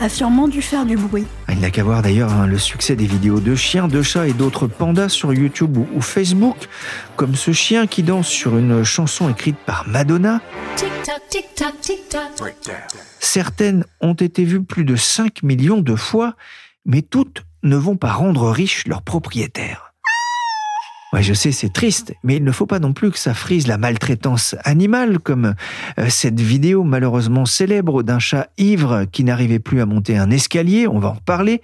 a 0.01 0.09
sûrement 0.09 0.47
dû 0.47 0.61
faire 0.61 0.85
du 0.85 0.97
bruit. 0.97 1.27
Il 1.55 1.61
n'a 1.61 1.71
qu'à 1.71 1.85
voir 1.85 2.01
d'ailleurs 2.01 2.33
hein, 2.33 2.47
le 2.47 2.57
succès 2.57 2.97
des 2.97 3.05
vidéos 3.05 3.39
de 3.39 3.55
chiens, 3.55 3.87
de 3.87 4.01
chats 4.01 4.27
et 4.27 4.33
d'autres 4.33 4.67
pandas 4.67 5.07
sur 5.07 5.33
YouTube 5.33 5.77
ou, 5.77 5.87
ou 5.93 6.01
Facebook, 6.01 6.57
comme 7.15 7.33
ce 7.33 7.53
chien 7.53 7.87
qui 7.87 8.03
danse 8.03 8.27
sur 8.27 8.57
une 8.57 8.83
chanson 8.83 9.29
écrite 9.29 9.55
par 9.65 9.87
Madonna. 9.87 10.41
Tic-tac, 10.75 11.21
tic-tac, 11.29 11.79
tic-tac. 11.79 12.51
Certaines 13.21 13.85
ont 14.01 14.15
été 14.15 14.43
vues 14.43 14.63
plus 14.63 14.83
de 14.83 14.97
5 14.97 15.43
millions 15.43 15.79
de 15.79 15.95
fois, 15.95 16.35
mais 16.85 17.01
toutes 17.01 17.45
ne 17.63 17.77
vont 17.77 17.95
pas 17.95 18.11
rendre 18.11 18.49
riches 18.49 18.85
leurs 18.85 19.01
propriétaires. 19.01 19.84
Je 21.21 21.33
sais, 21.33 21.51
c'est 21.51 21.71
triste, 21.71 22.13
mais 22.23 22.37
il 22.37 22.43
ne 22.43 22.51
faut 22.51 22.65
pas 22.65 22.79
non 22.79 22.93
plus 22.93 23.09
que 23.09 23.17
ça 23.17 23.33
frise 23.33 23.67
la 23.67 23.77
maltraitance 23.77 24.55
animale, 24.63 25.19
comme 25.19 25.55
euh, 25.97 26.09
cette 26.09 26.39
vidéo 26.39 26.83
malheureusement 26.83 27.45
célèbre 27.45 28.03
d'un 28.03 28.19
chat 28.19 28.49
ivre 28.57 29.05
qui 29.11 29.23
n'arrivait 29.23 29.59
plus 29.59 29.81
à 29.81 29.85
monter 29.85 30.17
un 30.17 30.29
escalier, 30.29 30.87
on 30.87 30.99
va 30.99 31.09
en 31.09 31.13
reparler. 31.13 31.61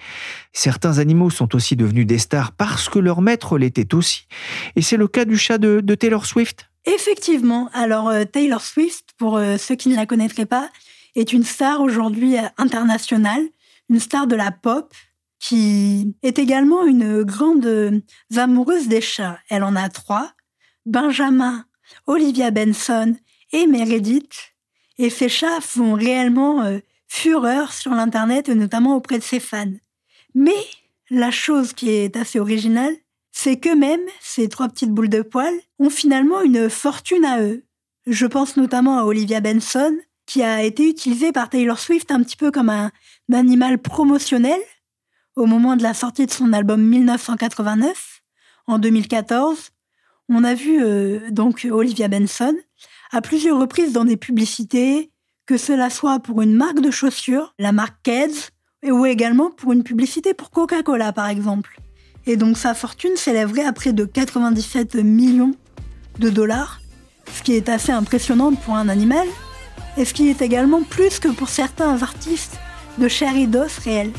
Certains 0.54 1.00
animaux 1.00 1.30
sont 1.30 1.54
aussi 1.56 1.76
devenus 1.76 2.08
des 2.08 2.18
stars 2.18 2.54
parce 2.54 2.90
que 2.90 3.00
leur 3.00 3.22
maître 3.22 3.58
l'était 3.58 3.94
aussi. 3.94 4.28
Et 4.76 4.82
c'est 4.82 4.98
le 4.98 5.08
cas 5.08 5.26
du 5.26 5.38
chat 5.38 5.58
de, 5.58 5.82
Taylor 5.96 6.26
Swift. 6.26 6.70
Effectivement, 6.86 7.70
alors 7.74 8.10
euh, 8.10 8.24
Taylor 8.24 8.62
Swift, 8.62 9.10
pour 9.18 9.38
euh, 9.38 9.58
ceux 9.58 9.76
qui 9.76 9.90
ne 9.90 9.96
la 9.96 10.06
connaîtraient 10.06 10.46
pas, 10.46 10.70
est 11.16 11.34
une 11.34 11.44
star 11.44 11.82
aujourd'hui 11.82 12.36
internationale, 12.58 13.44
une 13.90 14.00
star 14.00 14.28
de 14.28 14.36
la 14.36 14.52
pop, 14.52 14.94
qui 15.42 16.16
est 16.22 16.38
également 16.38 16.86
une 16.86 17.24
grande 17.24 17.66
euh, 17.66 18.00
amoureuse 18.38 18.88
des 18.88 19.02
chats. 19.02 19.40
Elle 19.50 19.64
en 19.64 19.76
a 19.76 19.90
trois, 19.90 20.32
Benjamin, 20.86 21.66
Olivia 22.06 22.52
Benson 22.52 23.16
et 23.52 23.66
Meredith. 23.66 24.54
Et 25.00 25.10
ces 25.10 25.30
chats 25.30 25.60
font 25.60 25.94
réellement 25.94 26.62
euh, 26.62 26.78
fureur 27.08 27.74
sur 27.74 27.92
l'Internet, 27.92 28.50
notamment 28.50 28.96
auprès 28.96 29.18
de 29.18 29.24
ses 29.24 29.40
fans. 29.40 29.74
Mais 30.36 30.64
la 31.10 31.32
chose 31.32 31.74
qui 31.74 31.90
est 31.90 32.16
assez 32.16 32.40
originale, 32.40 32.96
c'est 33.32 33.58
qu'eux-mêmes, 33.58 34.06
ces 34.22 34.48
trois 34.48 34.70
petites 34.70 34.92
boules 34.92 35.10
de 35.10 35.24
poils, 35.24 35.60
ont 35.80 35.90
finalement 35.90 36.42
une 36.42 36.70
fortune 36.70 37.26
à 37.26 37.42
eux. 37.42 37.66
Je 38.06 38.28
pense 38.28 38.58
notamment 38.58 39.00
à 39.00 39.06
Olivia 39.06 39.42
Benson, 39.42 39.98
qui 40.26 40.44
a 40.44 40.64
été 40.64 40.88
utilisée 40.88 41.32
par 41.32 41.50
Taylor 41.50 41.80
Swift 41.80 42.12
un 42.12 42.22
petit 42.22 42.38
peu 42.38 42.52
comme 42.52 42.70
un, 42.70 42.92
animal 43.34 43.80
promotionnel 43.80 44.60
au 45.36 45.46
moment 45.46 45.76
de 45.76 45.84
la 45.84 45.94
sortie 45.94 46.26
de 46.26 46.32
son 46.32 46.54
album 46.54 46.82
1989, 46.82 48.22
en 48.68 48.80
2014. 48.80 49.70
On 50.30 50.44
a 50.44 50.54
vu 50.54 50.82
euh, 50.82 51.30
donc 51.32 51.68
Olivia 51.70 52.08
Benson 52.08 52.56
à 53.12 53.22
plusieurs 53.22 53.60
reprises 53.60 53.94
dans 53.94 54.06
des 54.06 54.18
publicités, 54.18 55.12
que 55.46 55.58
cela 55.58 55.90
soit 55.90 56.20
pour 56.20 56.42
une 56.42 56.54
marque 56.54 56.80
de 56.80 56.92
chaussures, 56.92 57.54
la 57.60 57.72
marque 57.72 57.98
Keds, 58.04 58.52
ou 58.90 59.06
également 59.06 59.52
pour 59.52 59.74
une 59.74 59.84
publicité 59.84 60.34
pour 60.34 60.50
Coca-Cola 60.50 61.12
par 61.12 61.28
exemple. 61.28 61.80
Et 62.26 62.38
donc 62.38 62.58
sa 62.58 62.74
fortune 62.74 63.16
s'élèverait 63.16 63.66
à 63.66 63.74
près 63.74 63.94
de 63.94 64.06
97 64.06 64.96
millions 64.96 65.54
de 66.20 66.30
dollars, 66.30 66.80
ce 67.34 67.44
qui 67.44 67.54
est 67.54 67.70
assez 67.70 67.92
impressionnant 67.92 68.54
pour 68.54 68.76
un 68.76 68.90
animal, 68.90 69.28
et 69.98 70.06
ce 70.06 70.14
qui 70.14 70.30
est 70.30 70.42
également 70.42 70.84
plus 70.84 71.20
que 71.20 71.28
pour 71.28 71.50
certains 71.50 72.02
artistes 72.02 72.58
de 72.98 73.08
chair 73.08 73.36
et 73.36 73.48
d'os 73.48 73.78
réels. 73.80 74.12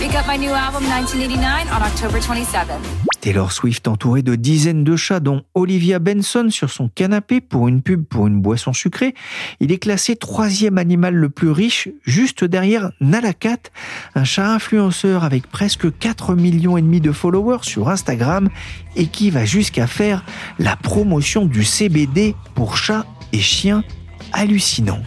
We 0.00 0.06
got 0.06 0.28
my 0.28 0.38
new 0.38 0.52
album 0.54 0.84
1989 0.84 1.66
on 1.72 1.82
October 1.82 2.20
27th. 2.20 3.08
Taylor 3.20 3.50
Swift 3.50 3.88
entourée 3.88 4.22
de 4.22 4.36
dizaines 4.36 4.84
de 4.84 4.94
chats, 4.94 5.18
dont 5.18 5.42
Olivia 5.54 5.98
Benson 5.98 6.50
sur 6.50 6.70
son 6.70 6.88
canapé 6.88 7.40
pour 7.40 7.66
une 7.66 7.82
pub 7.82 8.04
pour 8.04 8.28
une 8.28 8.40
boisson 8.40 8.72
sucrée. 8.72 9.14
Il 9.58 9.72
est 9.72 9.78
classé 9.78 10.14
troisième 10.14 10.78
animal 10.78 11.14
le 11.14 11.28
plus 11.28 11.50
riche, 11.50 11.88
juste 12.04 12.44
derrière 12.44 12.92
Nalakat, 13.00 13.70
un 14.14 14.22
chat 14.22 14.48
influenceur 14.48 15.24
avec 15.24 15.48
presque 15.48 15.98
4 15.98 16.36
millions 16.36 16.76
et 16.76 16.82
demi 16.82 17.00
de 17.00 17.10
followers 17.10 17.64
sur 17.64 17.88
Instagram 17.88 18.50
et 18.94 19.06
qui 19.06 19.30
va 19.30 19.44
jusqu'à 19.44 19.88
faire 19.88 20.24
la 20.60 20.76
promotion 20.76 21.44
du 21.44 21.64
CBD 21.64 22.36
pour 22.54 22.76
chats 22.76 23.04
et 23.32 23.40
chiens 23.40 23.82
hallucinant. 24.32 25.02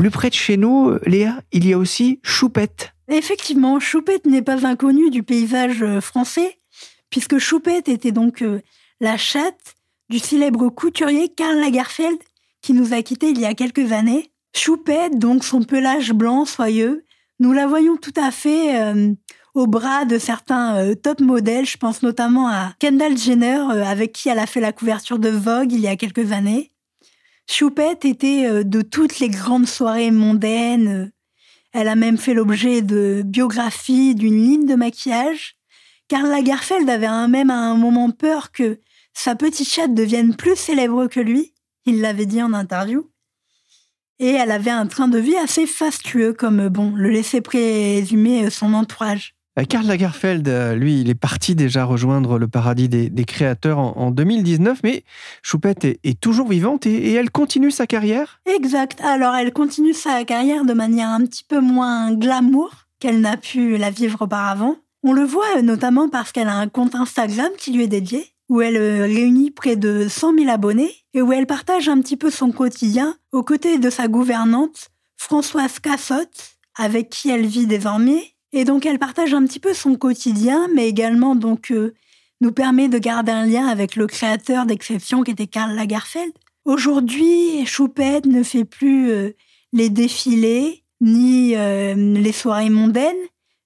Plus 0.00 0.10
près 0.10 0.30
de 0.30 0.34
chez 0.34 0.56
nous, 0.56 0.96
Léa, 1.04 1.42
il 1.52 1.68
y 1.68 1.74
a 1.74 1.78
aussi 1.78 2.20
Choupette. 2.22 2.94
Effectivement, 3.08 3.78
Choupette 3.78 4.24
n'est 4.24 4.40
pas 4.40 4.66
inconnue 4.66 5.10
du 5.10 5.22
paysage 5.22 5.82
euh, 5.82 6.00
français, 6.00 6.58
puisque 7.10 7.36
Choupette 7.36 7.86
était 7.86 8.10
donc 8.10 8.40
euh, 8.40 8.62
la 9.02 9.18
chatte 9.18 9.74
du 10.08 10.18
célèbre 10.18 10.70
couturier 10.70 11.28
Karl 11.28 11.54
Lagerfeld, 11.58 12.16
qui 12.62 12.72
nous 12.72 12.94
a 12.94 13.02
quittés 13.02 13.28
il 13.28 13.38
y 13.38 13.44
a 13.44 13.52
quelques 13.52 13.92
années. 13.92 14.30
Choupette, 14.56 15.18
donc 15.18 15.44
son 15.44 15.64
pelage 15.64 16.14
blanc 16.14 16.46
soyeux, 16.46 17.04
nous 17.38 17.52
la 17.52 17.66
voyons 17.66 17.98
tout 17.98 18.14
à 18.16 18.30
fait 18.30 18.80
euh, 18.80 19.12
au 19.52 19.66
bras 19.66 20.06
de 20.06 20.16
certains 20.18 20.76
euh, 20.76 20.94
top 20.94 21.20
modèles. 21.20 21.66
Je 21.66 21.76
pense 21.76 22.02
notamment 22.02 22.48
à 22.48 22.72
Kendall 22.78 23.18
Jenner, 23.18 23.66
avec 23.84 24.12
qui 24.12 24.30
elle 24.30 24.38
a 24.38 24.46
fait 24.46 24.60
la 24.60 24.72
couverture 24.72 25.18
de 25.18 25.28
Vogue 25.28 25.72
il 25.72 25.80
y 25.80 25.88
a 25.88 25.96
quelques 25.96 26.32
années. 26.32 26.72
Choupette 27.50 28.04
était 28.04 28.46
euh, 28.46 28.62
de 28.62 28.80
toutes 28.80 29.18
les 29.18 29.28
grandes 29.28 29.66
soirées 29.66 30.12
mondaines. 30.12 31.10
Elle 31.72 31.88
a 31.88 31.96
même 31.96 32.16
fait 32.16 32.32
l'objet 32.32 32.80
de 32.80 33.22
biographies, 33.24 34.14
d'une 34.14 34.40
ligne 34.40 34.66
de 34.66 34.76
maquillage. 34.76 35.56
Karl 36.06 36.28
Lagerfeld 36.28 36.88
avait 36.88 37.08
même 37.28 37.50
à 37.50 37.58
un 37.58 37.74
moment 37.74 38.10
peur 38.12 38.52
que 38.52 38.78
sa 39.14 39.34
petite 39.34 39.68
chatte 39.68 39.94
devienne 39.94 40.36
plus 40.36 40.54
célèbre 40.54 41.08
que 41.08 41.18
lui. 41.18 41.52
Il 41.86 42.00
l'avait 42.00 42.26
dit 42.26 42.40
en 42.40 42.52
interview. 42.52 43.10
Et 44.20 44.30
elle 44.30 44.52
avait 44.52 44.70
un 44.70 44.86
train 44.86 45.08
de 45.08 45.18
vie 45.18 45.36
assez 45.36 45.66
fastueux, 45.66 46.32
comme 46.32 46.68
bon, 46.68 46.92
le 46.94 47.10
laissait 47.10 47.40
présumer 47.40 48.46
euh, 48.46 48.50
son 48.50 48.74
entourage. 48.74 49.34
Euh, 49.58 49.64
Karl 49.64 49.86
Lagerfeld, 49.86 50.46
euh, 50.48 50.74
lui, 50.74 51.00
il 51.00 51.10
est 51.10 51.14
parti 51.14 51.54
déjà 51.54 51.84
rejoindre 51.84 52.38
le 52.38 52.46
paradis 52.46 52.88
des, 52.88 53.24
créateurs 53.24 53.78
en, 53.78 53.96
en 53.96 54.10
2019, 54.10 54.80
mais 54.84 55.04
Choupette 55.42 55.84
est, 55.84 56.20
toujours 56.20 56.48
vivante 56.48 56.86
et, 56.86 56.94
et 56.94 57.14
elle 57.14 57.30
continue 57.30 57.70
sa 57.70 57.86
carrière? 57.86 58.40
Exact. 58.46 59.00
Alors, 59.02 59.34
elle 59.34 59.52
continue 59.52 59.94
sa 59.94 60.24
carrière 60.24 60.64
de 60.64 60.72
manière 60.72 61.08
un 61.08 61.24
petit 61.24 61.44
peu 61.44 61.60
moins 61.60 62.12
glamour 62.14 62.86
qu'elle 63.00 63.20
n'a 63.20 63.36
pu 63.36 63.76
la 63.76 63.90
vivre 63.90 64.22
auparavant. 64.22 64.76
On 65.02 65.12
le 65.12 65.24
voit 65.24 65.56
euh, 65.56 65.62
notamment 65.62 66.08
parce 66.08 66.30
qu'elle 66.32 66.48
a 66.48 66.56
un 66.56 66.68
compte 66.68 66.94
Instagram 66.94 67.50
qui 67.58 67.72
lui 67.72 67.84
est 67.84 67.88
dédié, 67.88 68.26
où 68.48 68.60
elle 68.60 68.76
réunit 68.76 69.50
près 69.50 69.76
de 69.76 70.06
100 70.08 70.36
000 70.38 70.50
abonnés 70.50 70.94
et 71.14 71.22
où 71.22 71.32
elle 71.32 71.46
partage 71.46 71.88
un 71.88 72.00
petit 72.00 72.16
peu 72.16 72.30
son 72.30 72.52
quotidien 72.52 73.16
aux 73.32 73.42
côtés 73.42 73.78
de 73.78 73.90
sa 73.90 74.08
gouvernante, 74.08 74.90
Françoise 75.16 75.78
Cassotte, 75.78 76.56
avec 76.76 77.10
qui 77.10 77.30
elle 77.30 77.46
vit 77.46 77.66
désormais. 77.66 78.34
Et 78.52 78.64
donc, 78.64 78.84
elle 78.86 78.98
partage 78.98 79.32
un 79.34 79.44
petit 79.44 79.60
peu 79.60 79.74
son 79.74 79.94
quotidien, 79.94 80.68
mais 80.74 80.88
également 80.88 81.36
donc 81.36 81.70
euh, 81.70 81.94
nous 82.40 82.52
permet 82.52 82.88
de 82.88 82.98
garder 82.98 83.32
un 83.32 83.46
lien 83.46 83.66
avec 83.66 83.96
le 83.96 84.06
créateur 84.06 84.66
d'Exception 84.66 85.22
qui 85.22 85.30
était 85.30 85.46
Karl 85.46 85.74
Lagerfeld. 85.74 86.32
Aujourd'hui, 86.64 87.64
Choupette 87.66 88.26
ne 88.26 88.42
fait 88.42 88.64
plus 88.64 89.10
euh, 89.10 89.30
les 89.72 89.88
défilés 89.88 90.84
ni 91.00 91.56
euh, 91.56 91.94
les 91.94 92.32
soirées 92.32 92.70
mondaines, 92.70 93.16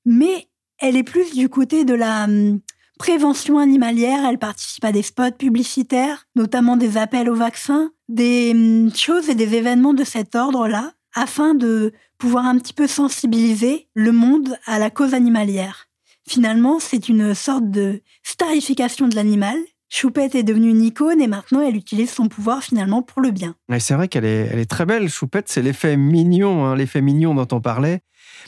mais 0.04 0.48
elle 0.78 0.96
est 0.96 1.02
plus 1.02 1.34
du 1.34 1.48
côté 1.48 1.84
de 1.84 1.94
la 1.94 2.24
hum, 2.24 2.60
prévention 2.98 3.58
animalière. 3.58 4.24
Elle 4.28 4.38
participe 4.38 4.84
à 4.84 4.92
des 4.92 5.02
spots 5.02 5.32
publicitaires, 5.38 6.26
notamment 6.36 6.76
des 6.76 6.96
appels 6.96 7.30
au 7.30 7.34
vaccin, 7.34 7.90
des 8.08 8.52
hum, 8.54 8.94
choses 8.94 9.28
et 9.28 9.34
des 9.34 9.54
événements 9.54 9.94
de 9.94 10.04
cet 10.04 10.34
ordre-là, 10.34 10.92
afin 11.14 11.54
de 11.54 11.92
pouvoir 12.18 12.46
un 12.46 12.58
petit 12.58 12.72
peu 12.72 12.86
sensibiliser 12.86 13.88
le 13.94 14.12
monde 14.12 14.56
à 14.66 14.78
la 14.78 14.90
cause 14.90 15.14
animalière. 15.14 15.88
Finalement, 16.26 16.78
c'est 16.80 17.08
une 17.08 17.34
sorte 17.34 17.70
de 17.70 18.00
starification 18.22 19.08
de 19.08 19.14
l'animal. 19.14 19.56
Choupette 19.90 20.34
est 20.34 20.42
devenue 20.42 20.70
une 20.70 20.82
icône 20.82 21.20
et 21.20 21.26
maintenant 21.26 21.60
elle 21.60 21.76
utilise 21.76 22.10
son 22.10 22.28
pouvoir 22.28 22.64
finalement 22.64 23.02
pour 23.02 23.20
le 23.20 23.30
bien. 23.30 23.54
Et 23.72 23.78
c'est 23.78 23.94
vrai 23.94 24.08
qu'elle 24.08 24.24
est, 24.24 24.48
elle 24.50 24.58
est 24.58 24.70
très 24.70 24.86
belle, 24.86 25.08
Choupette, 25.08 25.48
c'est 25.48 25.62
l'effet 25.62 25.96
mignon, 25.96 26.64
hein, 26.64 26.74
l'effet 26.74 27.00
mignon 27.00 27.34
dont 27.34 27.46
on 27.52 27.60
parlait. 27.60 28.00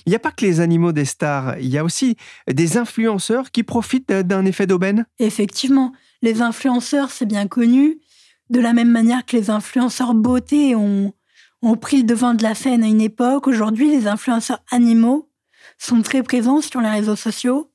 Il 0.07 0.11
n'y 0.11 0.17
a 0.17 0.19
pas 0.19 0.31
que 0.31 0.45
les 0.45 0.61
animaux 0.61 0.93
des 0.93 1.05
stars, 1.05 1.59
il 1.59 1.69
y 1.69 1.79
a 1.79 1.85
aussi 1.85 2.17
des 2.51 2.77
influenceurs 2.77 3.51
qui 3.51 3.63
profitent 3.63 4.11
d'un 4.11 4.45
effet 4.45 4.67
d'aubaine. 4.67 5.07
Effectivement, 5.19 5.93
les 6.23 6.43
influenceurs, 6.43 7.11
c'est 7.11 7.27
bien 7.27 7.47
connu. 7.47 7.99
De 8.51 8.61
la 8.61 8.73
même 8.73 8.91
manière 8.91 9.25
que 9.27 9.37
les 9.37 9.51
influenceurs 9.51 10.15
beauté 10.15 10.75
ont, 10.77 11.13
ont 11.63 11.77
pris 11.77 11.99
le 11.99 12.03
devant 12.05 12.35
de 12.35 12.43
la 12.43 12.55
scène 12.55 12.85
à 12.85 12.87
une 12.87 13.01
époque, 13.01 13.47
aujourd'hui, 13.47 13.91
les 13.91 14.07
influenceurs 14.07 14.61
animaux 14.71 15.31
sont 15.79 16.03
très 16.03 16.23
présents 16.23 16.61
sur 16.61 16.81
les 16.81 16.89
réseaux 16.91 17.17
sociaux. 17.17 17.71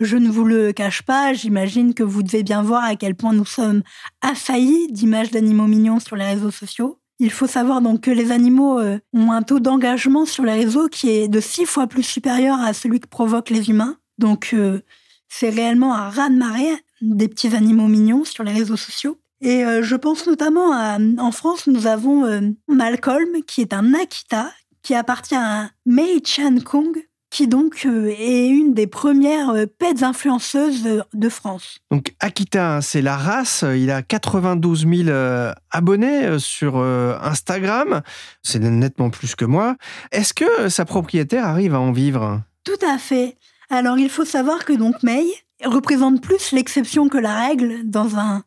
Je 0.00 0.16
ne 0.16 0.30
vous 0.30 0.44
le 0.44 0.72
cache 0.72 1.02
pas, 1.02 1.34
j'imagine 1.34 1.92
que 1.92 2.02
vous 2.02 2.22
devez 2.22 2.42
bien 2.42 2.62
voir 2.62 2.84
à 2.84 2.96
quel 2.96 3.14
point 3.14 3.34
nous 3.34 3.44
sommes 3.44 3.82
assaillis 4.22 4.90
d'images 4.90 5.30
d'animaux 5.30 5.66
mignons 5.66 6.00
sur 6.00 6.16
les 6.16 6.24
réseaux 6.24 6.50
sociaux. 6.50 6.98
Il 7.18 7.30
faut 7.30 7.46
savoir 7.46 7.82
donc 7.82 8.00
que 8.00 8.10
les 8.10 8.32
animaux 8.32 8.80
euh, 8.80 8.98
ont 9.12 9.30
un 9.30 9.42
taux 9.42 9.60
d'engagement 9.60 10.24
sur 10.24 10.42
les 10.42 10.54
réseaux 10.54 10.88
qui 10.88 11.10
est 11.10 11.28
de 11.28 11.38
six 11.38 11.66
fois 11.66 11.86
plus 11.86 12.02
supérieur 12.02 12.58
à 12.60 12.72
celui 12.72 12.98
que 12.98 13.08
provoquent 13.08 13.50
les 13.50 13.68
humains. 13.68 13.98
Donc 14.16 14.54
euh, 14.54 14.80
c'est 15.28 15.50
réellement 15.50 15.94
un 15.94 16.08
raz-de-marée 16.08 16.82
des 17.02 17.28
petits 17.28 17.54
animaux 17.54 17.88
mignons 17.88 18.24
sur 18.24 18.42
les 18.42 18.52
réseaux 18.52 18.78
sociaux. 18.78 19.18
Et 19.40 19.64
euh, 19.64 19.82
je 19.82 19.96
pense 19.96 20.26
notamment 20.26 20.72
à, 20.72 20.98
en 21.18 21.32
France, 21.32 21.66
nous 21.66 21.86
avons 21.86 22.24
euh, 22.24 22.40
Malcolm, 22.68 23.42
qui 23.46 23.62
est 23.62 23.72
un 23.72 23.94
Akita, 23.94 24.50
qui 24.82 24.94
appartient 24.94 25.36
à 25.36 25.70
Mei 25.86 26.22
Chan 26.24 26.56
Kong, 26.62 26.96
qui 27.30 27.48
donc 27.48 27.86
euh, 27.86 28.12
est 28.18 28.48
une 28.48 28.74
des 28.74 28.86
premières 28.86 29.54
pets 29.78 30.02
influenceuses 30.02 31.02
de, 31.14 31.28
France. 31.30 31.78
Donc 31.90 32.14
Akita, 32.20 32.76
hein, 32.76 32.80
c'est 32.82 33.00
la 33.00 33.16
race, 33.16 33.64
il 33.64 33.90
a 33.90 34.02
92 34.02 34.86
000 34.86 35.08
euh, 35.08 35.54
abonnés 35.70 36.38
sur 36.38 36.76
Instagram, 36.76 38.02
c'est 38.42 38.58
nettement 38.58 39.08
plus 39.08 39.34
que 39.36 39.46
moi. 39.46 39.76
Est-ce 40.12 40.34
que 40.34 40.68
sa 40.68 40.84
propriétaire 40.84 41.46
arrive 41.46 41.74
à 41.74 41.80
en 41.80 41.92
vivre? 41.92 42.42
Tout 42.64 42.86
à 42.86 42.98
fait. 42.98 43.38
Alors 43.70 43.96
il 43.96 44.10
faut 44.10 44.26
savoir 44.26 44.66
que 44.66 44.74
donc 44.74 45.02
Mei 45.02 45.24
représente 45.64 46.20
plus 46.20 46.52
l'exception 46.52 47.08
que 47.08 47.18
la 47.18 47.46
règle 47.46 47.88
dans 47.88 48.16
un 48.16 48.42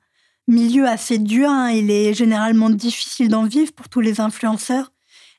milieu 0.47 0.87
assez 0.87 1.17
dur. 1.19 1.49
hein. 1.49 1.71
Il 1.71 1.91
est 1.91 2.13
généralement 2.13 2.69
difficile 2.69 3.29
d'en 3.29 3.45
vivre 3.45 3.71
pour 3.73 3.89
tous 3.89 4.01
les 4.01 4.19
influenceurs. 4.21 4.91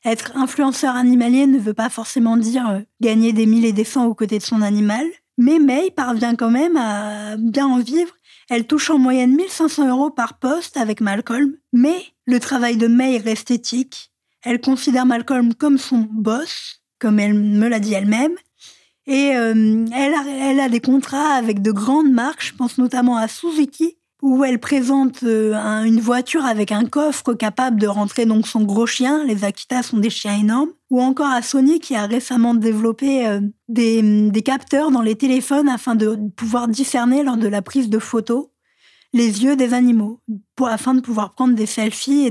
Être 0.03 0.37
influenceur 0.37 0.95
animalier 0.95 1.47
ne 1.47 1.57
veut 1.57 1.73
pas 1.73 1.89
forcément 1.89 2.37
dire 2.37 2.69
euh, 2.69 2.79
gagner 3.01 3.33
des 3.33 3.45
mille 3.47 3.65
et 3.65 3.73
des 3.73 3.83
cents 3.83 4.05
aux 4.05 4.13
côtés 4.13 4.37
de 4.37 4.43
son 4.43 4.61
animal. 4.61 5.05
Mais 5.37 5.59
May 5.59 5.91
parvient 5.91 6.35
quand 6.35 6.51
même 6.51 6.77
à 6.77 7.35
bien 7.37 7.65
en 7.67 7.79
vivre. 7.79 8.13
Elle 8.49 8.67
touche 8.67 8.89
en 8.91 8.99
moyenne 8.99 9.35
1500 9.35 9.89
euros 9.89 10.11
par 10.11 10.37
poste 10.37 10.77
avec 10.77 11.01
Malcolm. 11.01 11.53
Mais 11.73 11.97
le 12.25 12.39
travail 12.39 12.77
de 12.77 12.87
May 12.87 13.17
reste 13.17 13.49
éthique. 13.51 14.11
Elle 14.43 14.61
considère 14.61 15.07
Malcolm 15.07 15.55
comme 15.55 15.79
son 15.79 16.07
boss, 16.11 16.81
comme 16.99 17.19
elle 17.19 17.33
me 17.33 17.67
l'a 17.67 17.79
dit 17.79 17.93
elle-même. 17.93 18.35
Et 19.07 19.35
euh, 19.35 19.85
elle, 19.93 20.13
a, 20.13 20.23
elle 20.27 20.59
a 20.59 20.69
des 20.69 20.79
contrats 20.79 21.33
avec 21.33 21.61
de 21.61 21.71
grandes 21.71 22.11
marques, 22.11 22.43
je 22.43 22.53
pense 22.53 22.77
notamment 22.77 23.17
à 23.17 23.27
Suzuki, 23.27 23.97
où 24.25 24.43
elle 24.43 24.59
présente 24.59 25.21
euh, 25.21 25.53
un- 25.53 25.83
une 25.83 25.99
voiture 25.99 26.43
avec 26.45 26.71
un 26.71 26.85
coffre 26.85 27.35
capable 27.35 27.79
de 27.79 27.85
rentrer 27.85 28.25
donc 28.25 28.47
son 28.47 28.63
gros 28.63 28.87
chien. 28.87 29.23
Les 29.23 29.43
Akita 29.43 29.83
sont 29.83 29.99
des 29.99 30.09
chiens 30.09 30.35
énormes. 30.35 30.71
Ou 30.89 30.99
encore 30.99 31.29
à 31.29 31.43
Sony 31.43 31.79
qui 31.79 31.95
a 31.95 32.07
récemment 32.07 32.55
développé 32.55 33.27
euh, 33.27 33.39
des, 33.67 34.41
capteurs 34.43 34.89
dans 34.89 35.03
les 35.03 35.15
téléphones 35.15 35.69
afin 35.69 35.93
de 35.93 36.17
pouvoir 36.35 36.67
discerner 36.67 37.21
lors 37.21 37.37
de 37.37 37.47
la 37.47 37.61
prise 37.61 37.87
de 37.87 37.99
photos 37.99 38.47
les 39.13 39.43
yeux 39.43 39.55
des 39.55 39.73
animaux, 39.75 40.21
afin 40.59 40.95
de 40.95 41.01
pouvoir 41.01 41.35
prendre 41.35 41.53
des 41.53 41.67
selfies 41.67 42.27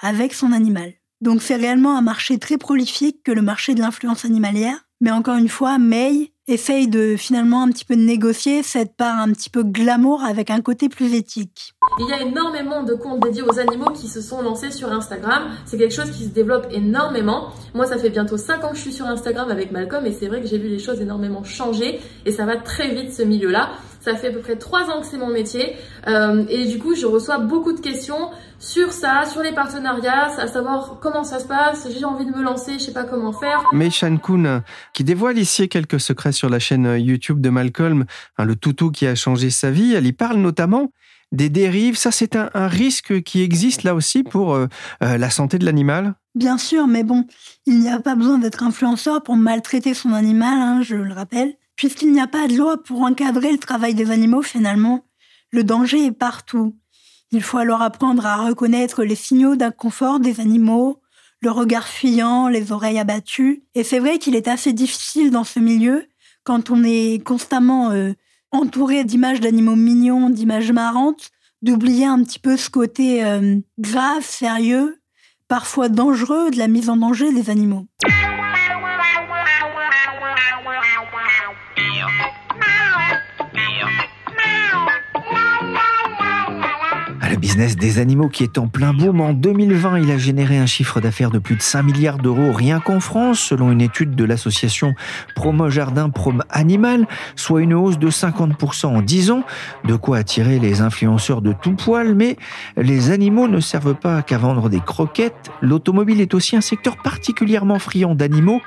avec 0.00 0.32
son 0.32 0.50
animal. 0.50 0.94
Donc 1.20 1.42
c'est 1.42 1.56
réellement 1.56 1.96
un 1.96 2.00
marché 2.02 2.38
très 2.38 2.56
prolifique 2.56 3.22
que 3.22 3.30
le 3.32 3.42
marché 3.42 3.74
de 3.74 3.80
l'influence 3.80 4.24
animalière. 4.24 4.88
Mais 5.02 5.10
encore 5.10 5.36
une 5.36 5.48
fois, 5.48 5.78
May 5.78 6.31
essaye 6.48 6.88
de 6.88 7.16
finalement 7.16 7.62
un 7.62 7.68
petit 7.68 7.84
peu 7.84 7.94
négocier 7.94 8.62
cette 8.62 8.96
part 8.96 9.18
un 9.18 9.32
petit 9.32 9.50
peu 9.50 9.62
glamour 9.62 10.22
avec 10.24 10.50
un 10.50 10.60
côté 10.60 10.88
plus 10.88 11.14
éthique. 11.14 11.74
Il 11.98 12.08
y 12.08 12.12
a 12.12 12.22
énormément 12.22 12.82
de 12.82 12.94
comptes 12.94 13.22
dédiés 13.22 13.42
aux 13.42 13.58
animaux 13.58 13.90
qui 13.90 14.08
se 14.08 14.20
sont 14.20 14.42
lancés 14.42 14.70
sur 14.70 14.90
Instagram. 14.90 15.50
C'est 15.66 15.78
quelque 15.78 15.94
chose 15.94 16.10
qui 16.10 16.24
se 16.24 16.30
développe 16.30 16.66
énormément. 16.70 17.50
Moi, 17.74 17.86
ça 17.86 17.98
fait 17.98 18.10
bientôt 18.10 18.36
5 18.36 18.64
ans 18.64 18.70
que 18.70 18.76
je 18.76 18.82
suis 18.82 18.92
sur 18.92 19.06
Instagram 19.06 19.50
avec 19.50 19.70
Malcolm 19.70 20.04
et 20.06 20.12
c'est 20.12 20.26
vrai 20.26 20.40
que 20.40 20.48
j'ai 20.48 20.58
vu 20.58 20.68
les 20.68 20.78
choses 20.78 21.00
énormément 21.00 21.44
changer 21.44 22.00
et 22.26 22.32
ça 22.32 22.44
va 22.44 22.56
très 22.56 22.94
vite 22.94 23.12
ce 23.12 23.22
milieu-là. 23.22 23.70
Ça 24.02 24.16
fait 24.16 24.28
à 24.28 24.32
peu 24.32 24.40
près 24.40 24.56
3 24.56 24.90
ans 24.90 25.00
que 25.00 25.06
c'est 25.06 25.16
mon 25.16 25.28
métier 25.28 25.76
euh, 26.08 26.44
et 26.48 26.66
du 26.66 26.78
coup, 26.78 26.94
je 26.94 27.06
reçois 27.06 27.38
beaucoup 27.38 27.72
de 27.72 27.80
questions 27.80 28.30
sur 28.58 28.92
ça, 28.92 29.24
sur 29.26 29.42
les 29.42 29.52
partenariats, 29.52 30.38
à 30.38 30.46
savoir 30.46 30.98
comment 31.00 31.24
ça 31.24 31.38
se 31.38 31.46
passe. 31.46 31.88
J'ai 31.96 32.04
envie 32.04 32.26
de 32.26 32.30
me 32.30 32.42
lancer, 32.42 32.74
je 32.74 32.84
sais 32.84 32.92
pas 32.92 33.04
comment 33.04 33.32
faire. 33.32 33.64
Mei 33.72 33.90
Shan 33.90 34.16
Kun, 34.18 34.62
qui 34.92 35.04
dévoile 35.04 35.38
ici 35.38 35.68
quelques 35.68 36.00
secrets 36.00 36.32
sur 36.32 36.48
la 36.48 36.58
chaîne 36.58 36.96
YouTube 36.98 37.40
de 37.40 37.48
Malcolm, 37.48 38.04
hein, 38.38 38.44
le 38.44 38.56
toutou 38.56 38.90
qui 38.90 39.06
a 39.06 39.14
changé 39.14 39.50
sa 39.50 39.70
vie. 39.70 39.94
Elle 39.94 40.06
y 40.06 40.12
parle 40.12 40.38
notamment 40.38 40.90
des 41.32 41.48
dérives. 41.48 41.96
Ça, 41.96 42.10
c'est 42.10 42.36
un, 42.36 42.50
un 42.54 42.68
risque 42.68 43.22
qui 43.22 43.42
existe 43.42 43.82
là 43.82 43.94
aussi 43.94 44.22
pour 44.22 44.54
euh, 44.54 44.68
euh, 45.02 45.18
la 45.18 45.30
santé 45.30 45.58
de 45.58 45.64
l'animal? 45.64 46.14
Bien 46.34 46.56
sûr, 46.56 46.86
mais 46.86 47.02
bon, 47.02 47.26
il 47.66 47.80
n'y 47.80 47.90
a 47.90 48.00
pas 48.00 48.14
besoin 48.14 48.38
d'être 48.38 48.62
influenceur 48.62 49.22
pour 49.22 49.36
maltraiter 49.36 49.92
son 49.92 50.12
animal, 50.12 50.58
hein, 50.58 50.82
je 50.82 50.96
le 50.96 51.12
rappelle, 51.12 51.54
puisqu'il 51.82 52.12
n'y 52.12 52.20
a 52.20 52.28
pas 52.28 52.46
de 52.46 52.56
loi 52.56 52.80
pour 52.80 53.02
encadrer 53.02 53.50
le 53.50 53.58
travail 53.58 53.92
des 53.92 54.12
animaux 54.12 54.42
finalement. 54.42 55.04
Le 55.50 55.64
danger 55.64 56.06
est 56.06 56.12
partout. 56.12 56.76
Il 57.32 57.42
faut 57.42 57.58
alors 57.58 57.82
apprendre 57.82 58.24
à 58.24 58.36
reconnaître 58.36 59.02
les 59.02 59.16
signaux 59.16 59.56
d'inconfort 59.56 60.20
des 60.20 60.38
animaux, 60.38 61.02
le 61.40 61.50
regard 61.50 61.88
fuyant, 61.88 62.46
les 62.46 62.70
oreilles 62.70 63.00
abattues. 63.00 63.64
Et 63.74 63.82
c'est 63.82 63.98
vrai 63.98 64.20
qu'il 64.20 64.36
est 64.36 64.46
assez 64.46 64.72
difficile 64.72 65.32
dans 65.32 65.42
ce 65.42 65.58
milieu, 65.58 66.06
quand 66.44 66.70
on 66.70 66.84
est 66.84 67.20
constamment 67.24 67.90
euh, 67.90 68.12
entouré 68.52 69.02
d'images 69.02 69.40
d'animaux 69.40 69.74
mignons, 69.74 70.30
d'images 70.30 70.70
marrantes, 70.70 71.32
d'oublier 71.62 72.06
un 72.06 72.22
petit 72.22 72.38
peu 72.38 72.56
ce 72.56 72.70
côté 72.70 73.24
euh, 73.24 73.56
grave, 73.80 74.24
sérieux, 74.24 75.00
parfois 75.48 75.88
dangereux 75.88 76.52
de 76.52 76.58
la 76.58 76.68
mise 76.68 76.88
en 76.88 76.96
danger 76.96 77.32
des 77.32 77.50
animaux. 77.50 77.88
Business 87.42 87.74
des 87.74 87.98
animaux 87.98 88.28
qui 88.28 88.44
est 88.44 88.56
en 88.56 88.68
plein 88.68 88.94
boom. 88.94 89.20
En 89.20 89.32
2020, 89.32 89.98
il 89.98 90.12
a 90.12 90.16
généré 90.16 90.58
un 90.58 90.66
chiffre 90.66 91.00
d'affaires 91.00 91.32
de 91.32 91.40
plus 91.40 91.56
de 91.56 91.60
5 91.60 91.82
milliards 91.82 92.18
d'euros 92.18 92.52
rien 92.52 92.78
qu'en 92.78 93.00
France, 93.00 93.40
selon 93.40 93.72
une 93.72 93.80
étude 93.80 94.14
de 94.14 94.24
l'association 94.24 94.94
Promo 95.34 95.68
Jardin 95.68 96.08
Prom 96.08 96.44
Animal, 96.50 97.04
soit 97.34 97.60
une 97.62 97.74
hausse 97.74 97.98
de 97.98 98.10
50% 98.10 98.86
en 98.86 99.02
10 99.02 99.32
ans. 99.32 99.42
De 99.84 99.96
quoi 99.96 100.18
attirer 100.18 100.60
les 100.60 100.82
influenceurs 100.82 101.42
de 101.42 101.52
tout 101.52 101.74
poil, 101.74 102.14
mais 102.14 102.36
les 102.76 103.10
animaux 103.10 103.48
ne 103.48 103.58
servent 103.58 103.96
pas 103.96 104.22
qu'à 104.22 104.38
vendre 104.38 104.68
des 104.68 104.80
croquettes. 104.80 105.50
L'automobile 105.60 106.20
est 106.20 106.34
aussi 106.34 106.54
un 106.54 106.60
secteur 106.60 106.96
particulièrement 107.02 107.80
friand 107.80 108.14
d'animaux. 108.14 108.60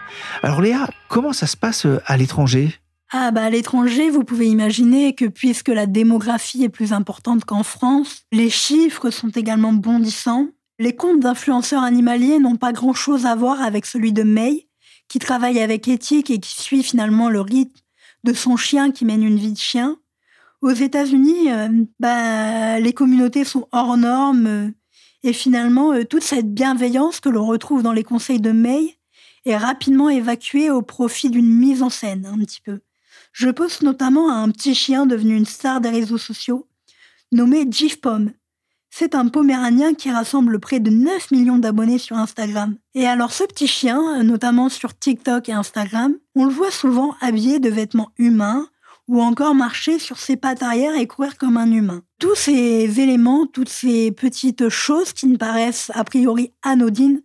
Alors 0.43 0.61
Léa, 0.61 0.89
comment 1.07 1.31
ça 1.31 1.47
se 1.47 1.55
passe 1.55 1.85
euh, 1.85 2.01
à 2.05 2.17
l'étranger? 2.17 2.77
Ah 3.17 3.31
bah 3.31 3.45
à 3.45 3.49
l'étranger, 3.49 4.09
vous 4.09 4.25
pouvez 4.25 4.49
imaginer 4.49 5.15
que 5.15 5.23
puisque 5.23 5.69
la 5.69 5.85
démographie 5.85 6.65
est 6.65 6.69
plus 6.69 6.91
importante 6.91 7.45
qu'en 7.45 7.63
France, 7.63 8.23
les 8.33 8.49
chiffres 8.49 9.09
sont 9.09 9.29
également 9.29 9.71
bondissants. 9.71 10.49
Les 10.79 10.97
comptes 10.97 11.21
d'influenceurs 11.21 11.81
animaliers 11.81 12.39
n'ont 12.39 12.57
pas 12.57 12.73
grand-chose 12.73 13.25
à 13.25 13.33
voir 13.33 13.61
avec 13.61 13.85
celui 13.85 14.11
de 14.11 14.23
May, 14.23 14.67
qui 15.07 15.19
travaille 15.19 15.61
avec 15.61 15.87
éthique 15.87 16.29
et 16.29 16.41
qui 16.41 16.61
suit 16.61 16.83
finalement 16.83 17.29
le 17.29 17.39
rythme 17.39 17.79
de 18.25 18.33
son 18.33 18.57
chien 18.57 18.91
qui 18.91 19.05
mène 19.05 19.23
une 19.23 19.37
vie 19.37 19.53
de 19.53 19.57
chien. 19.57 19.97
Aux 20.61 20.73
États-Unis, 20.73 21.53
euh, 21.53 21.69
bah, 22.01 22.81
les 22.81 22.91
communautés 22.91 23.45
sont 23.45 23.69
hors 23.71 23.95
normes 23.95 24.47
euh, 24.47 24.71
et 25.23 25.31
finalement 25.31 25.93
euh, 25.93 26.03
toute 26.03 26.23
cette 26.23 26.53
bienveillance 26.53 27.21
que 27.21 27.29
l'on 27.29 27.45
retrouve 27.45 27.81
dans 27.81 27.93
les 27.93 28.03
conseils 28.03 28.41
de 28.41 28.51
May 28.51 28.99
est 29.45 29.55
rapidement 29.55 30.09
évacuée 30.09 30.69
au 30.69 30.81
profit 30.81 31.29
d'une 31.29 31.49
mise 31.49 31.81
en 31.81 31.89
scène 31.89 32.25
un 32.25 32.37
petit 32.39 32.59
peu. 32.59 32.81
Je 33.35 33.49
pense 33.49 33.81
notamment 33.81 34.31
à 34.31 34.35
un 34.35 34.49
petit 34.49 34.73
chien 34.73 35.05
devenu 35.05 35.35
une 35.35 35.45
star 35.45 35.81
des 35.81 35.89
réseaux 35.89 36.17
sociaux, 36.17 36.69
nommé 37.33 37.67
Jif 37.69 37.99
Pom. 37.99 38.31
C'est 38.89 39.13
un 39.13 39.27
poméranien 39.27 39.93
qui 39.93 40.09
rassemble 40.09 40.57
près 40.57 40.79
de 40.79 40.89
9 40.89 41.31
millions 41.31 41.57
d'abonnés 41.57 41.97
sur 41.97 42.15
Instagram. 42.15 42.77
Et 42.93 43.05
alors 43.05 43.33
ce 43.33 43.43
petit 43.43 43.67
chien, 43.67 44.23
notamment 44.23 44.69
sur 44.69 44.97
TikTok 44.97 45.49
et 45.49 45.51
Instagram, 45.51 46.15
on 46.33 46.45
le 46.45 46.53
voit 46.53 46.71
souvent 46.71 47.13
habillé 47.19 47.59
de 47.59 47.69
vêtements 47.69 48.11
humains 48.17 48.69
ou 49.09 49.21
encore 49.21 49.53
marcher 49.53 49.99
sur 49.99 50.17
ses 50.17 50.37
pattes 50.37 50.63
arrière 50.63 50.95
et 50.95 51.05
courir 51.05 51.37
comme 51.37 51.57
un 51.57 51.69
humain. 51.69 52.03
Tous 52.19 52.35
ces 52.35 53.01
éléments, 53.01 53.47
toutes 53.47 53.67
ces 53.67 54.13
petites 54.13 54.69
choses 54.69 55.11
qui 55.11 55.27
ne 55.27 55.35
paraissent 55.35 55.91
a 55.93 56.05
priori 56.05 56.53
anodines, 56.63 57.21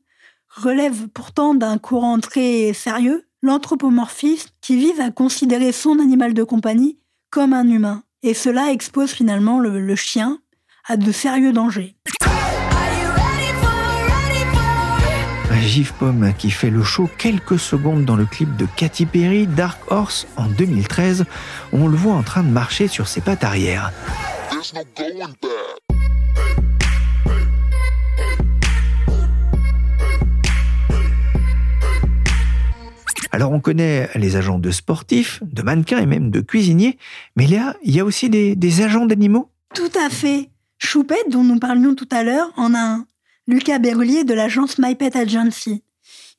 relèvent 0.48 1.06
pourtant 1.06 1.54
d'un 1.54 1.78
courant 1.78 2.18
très 2.18 2.72
sérieux, 2.72 3.28
l'anthropomorphisme, 3.42 4.50
qui 4.60 4.76
vise 4.76 5.00
à 5.00 5.10
considérer 5.10 5.72
son 5.72 5.98
animal 5.98 6.34
de 6.34 6.42
compagnie 6.42 6.98
comme 7.30 7.52
un 7.52 7.68
humain. 7.68 8.02
Et 8.22 8.34
cela 8.34 8.70
expose 8.72 9.10
finalement 9.10 9.60
le, 9.60 9.80
le 9.80 9.96
chien 9.96 10.38
à 10.86 10.96
de 10.96 11.12
sérieux 11.12 11.52
dangers. 11.52 11.96
Gif 15.70 15.92
Pomme 15.92 16.34
qui 16.36 16.50
fait 16.50 16.68
le 16.68 16.82
show 16.82 17.08
quelques 17.16 17.60
secondes 17.60 18.04
dans 18.04 18.16
le 18.16 18.26
clip 18.26 18.56
de 18.56 18.66
Katy 18.76 19.06
Perry, 19.06 19.46
Dark 19.46 19.78
Horse, 19.92 20.26
en 20.36 20.46
2013. 20.46 21.26
On 21.72 21.86
le 21.86 21.96
voit 21.96 22.14
en 22.14 22.24
train 22.24 22.42
de 22.42 22.48
marcher 22.48 22.88
sur 22.88 23.06
ses 23.06 23.20
pattes 23.20 23.44
arrière. 23.44 23.92
Alors 33.32 33.52
on 33.52 33.60
connaît 33.60 34.08
les 34.14 34.36
agents 34.36 34.58
de 34.58 34.70
sportifs, 34.70 35.42
de 35.42 35.62
mannequins 35.62 36.00
et 36.00 36.06
même 36.06 36.30
de 36.30 36.40
cuisiniers, 36.40 36.98
mais 37.36 37.46
là, 37.46 37.76
il 37.82 37.94
y 37.94 38.00
a 38.00 38.04
aussi 38.04 38.28
des, 38.28 38.82
agents 38.82 39.06
d'animaux? 39.06 39.50
Tout 39.74 39.90
à 39.98 40.10
fait. 40.10 40.50
Choupette, 40.78 41.30
dont 41.30 41.44
nous 41.44 41.58
parlions 41.58 41.94
tout 41.94 42.08
à 42.10 42.24
l'heure, 42.24 42.52
en 42.56 42.74
a 42.74 42.80
un. 42.80 43.06
Lucas 43.46 43.78
Berrulier 43.78 44.24
de 44.24 44.34
l'agence 44.34 44.78
My 44.78 44.94
Pet 44.94 45.14
Agency. 45.14 45.82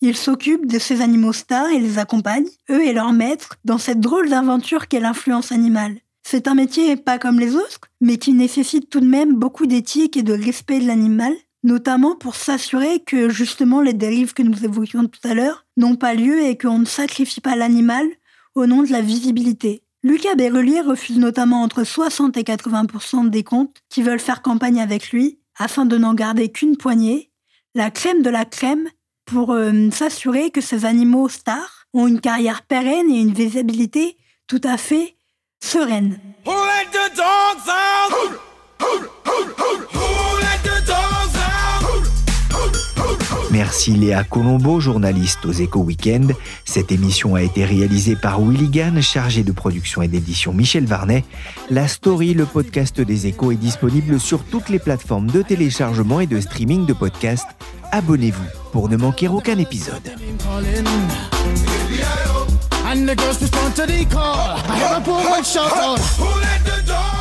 Il 0.01 0.17
s'occupe 0.17 0.65
de 0.65 0.79
ces 0.79 1.01
animaux 1.01 1.33
stars 1.33 1.69
et 1.69 1.79
les 1.79 1.99
accompagne, 1.99 2.47
eux 2.69 2.83
et 2.83 2.93
leurs 2.93 3.13
maîtres, 3.13 3.55
dans 3.65 3.77
cette 3.77 3.99
drôle 3.99 4.29
d'aventure 4.29 4.87
qu'est 4.87 4.99
l'influence 4.99 5.51
animale. 5.51 5.97
C'est 6.23 6.47
un 6.47 6.55
métier 6.55 6.95
pas 6.97 7.19
comme 7.19 7.39
les 7.39 7.55
autres, 7.55 7.79
mais 7.99 8.17
qui 8.17 8.33
nécessite 8.33 8.89
tout 8.89 8.99
de 8.99 9.07
même 9.07 9.35
beaucoup 9.35 9.67
d'éthique 9.67 10.17
et 10.17 10.23
de 10.23 10.33
respect 10.33 10.79
de 10.79 10.87
l'animal, 10.87 11.33
notamment 11.63 12.15
pour 12.15 12.35
s'assurer 12.35 13.01
que 13.01 13.29
justement 13.29 13.81
les 13.81 13.93
dérives 13.93 14.33
que 14.33 14.43
nous 14.43 14.65
évoquions 14.65 15.05
tout 15.05 15.27
à 15.27 15.33
l'heure 15.33 15.65
n'ont 15.77 15.95
pas 15.95 16.13
lieu 16.13 16.41
et 16.41 16.57
qu'on 16.57 16.79
ne 16.79 16.85
sacrifie 16.85 17.41
pas 17.41 17.55
l'animal 17.55 18.05
au 18.55 18.65
nom 18.65 18.83
de 18.83 18.91
la 18.91 19.01
visibilité. 19.01 19.83
Lucas 20.03 20.35
Berrulier 20.35 20.81
refuse 20.81 21.17
notamment 21.17 21.61
entre 21.61 21.83
60 21.83 22.35
et 22.37 22.43
80% 22.43 23.29
des 23.29 23.43
comptes 23.43 23.77
qui 23.89 24.01
veulent 24.01 24.19
faire 24.19 24.41
campagne 24.41 24.81
avec 24.81 25.11
lui, 25.11 25.39
afin 25.57 25.85
de 25.85 25.97
n'en 25.97 26.15
garder 26.15 26.51
qu'une 26.51 26.75
poignée, 26.75 27.29
la 27.75 27.91
crème 27.91 28.23
de 28.23 28.29
la 28.29 28.45
crème, 28.45 28.89
pour 29.25 29.51
euh, 29.51 29.89
s'assurer 29.91 30.49
que 30.49 30.59
ces 30.59 30.85
animaux 30.85 31.29
stars 31.29 31.85
ont 31.93 32.07
une 32.07 32.19
carrière 32.19 32.63
pérenne 32.63 33.11
et 33.11 33.19
une 33.19 33.33
visibilité 33.33 34.17
tout 34.47 34.61
à 34.63 34.77
fait 34.77 35.15
sereine. 35.63 36.19
Let 36.45 36.91
the 36.91 37.15
dogs? 37.15 38.50
Merci 43.51 43.91
Léa 43.91 44.23
Colombo, 44.23 44.79
journaliste 44.79 45.45
aux 45.45 45.51
Échos 45.51 45.81
Weekend. 45.81 46.33
Cette 46.63 46.91
émission 46.91 47.35
a 47.35 47.41
été 47.41 47.65
réalisée 47.65 48.15
par 48.15 48.41
Willy 48.41 48.69
Gann, 48.69 49.01
chargé 49.01 49.43
de 49.43 49.51
production 49.51 50.01
et 50.01 50.07
d'édition 50.07 50.53
Michel 50.53 50.85
Varnet. 50.85 51.25
La 51.69 51.89
Story, 51.89 52.33
le 52.33 52.45
podcast 52.45 53.01
des 53.01 53.27
Échos, 53.27 53.51
est 53.51 53.57
disponible 53.57 54.21
sur 54.21 54.43
toutes 54.45 54.69
les 54.69 54.79
plateformes 54.79 55.27
de 55.27 55.41
téléchargement 55.41 56.21
et 56.21 56.27
de 56.27 56.39
streaming 56.39 56.85
de 56.85 56.93
podcasts. 56.93 57.49
Abonnez-vous 57.91 58.71
pour 58.71 58.87
ne 58.87 58.95
manquer 58.95 59.27
aucun 59.27 59.57
épisode. 59.57 60.01
And 62.83 63.05
the 63.05 63.15
girls 63.15 63.39
respond 63.39 63.73
to 63.75 63.85
the 63.85 64.05
call. 64.09 64.57
I 64.67 64.77
hear 64.77 64.97
a 64.97 65.01
poor 65.01 65.23
one 65.29 65.43
shout 65.43 65.71
out. 65.71 65.99
Who 66.17 66.25
let 66.25 66.65
the 66.65 66.85
dogs 66.85 67.20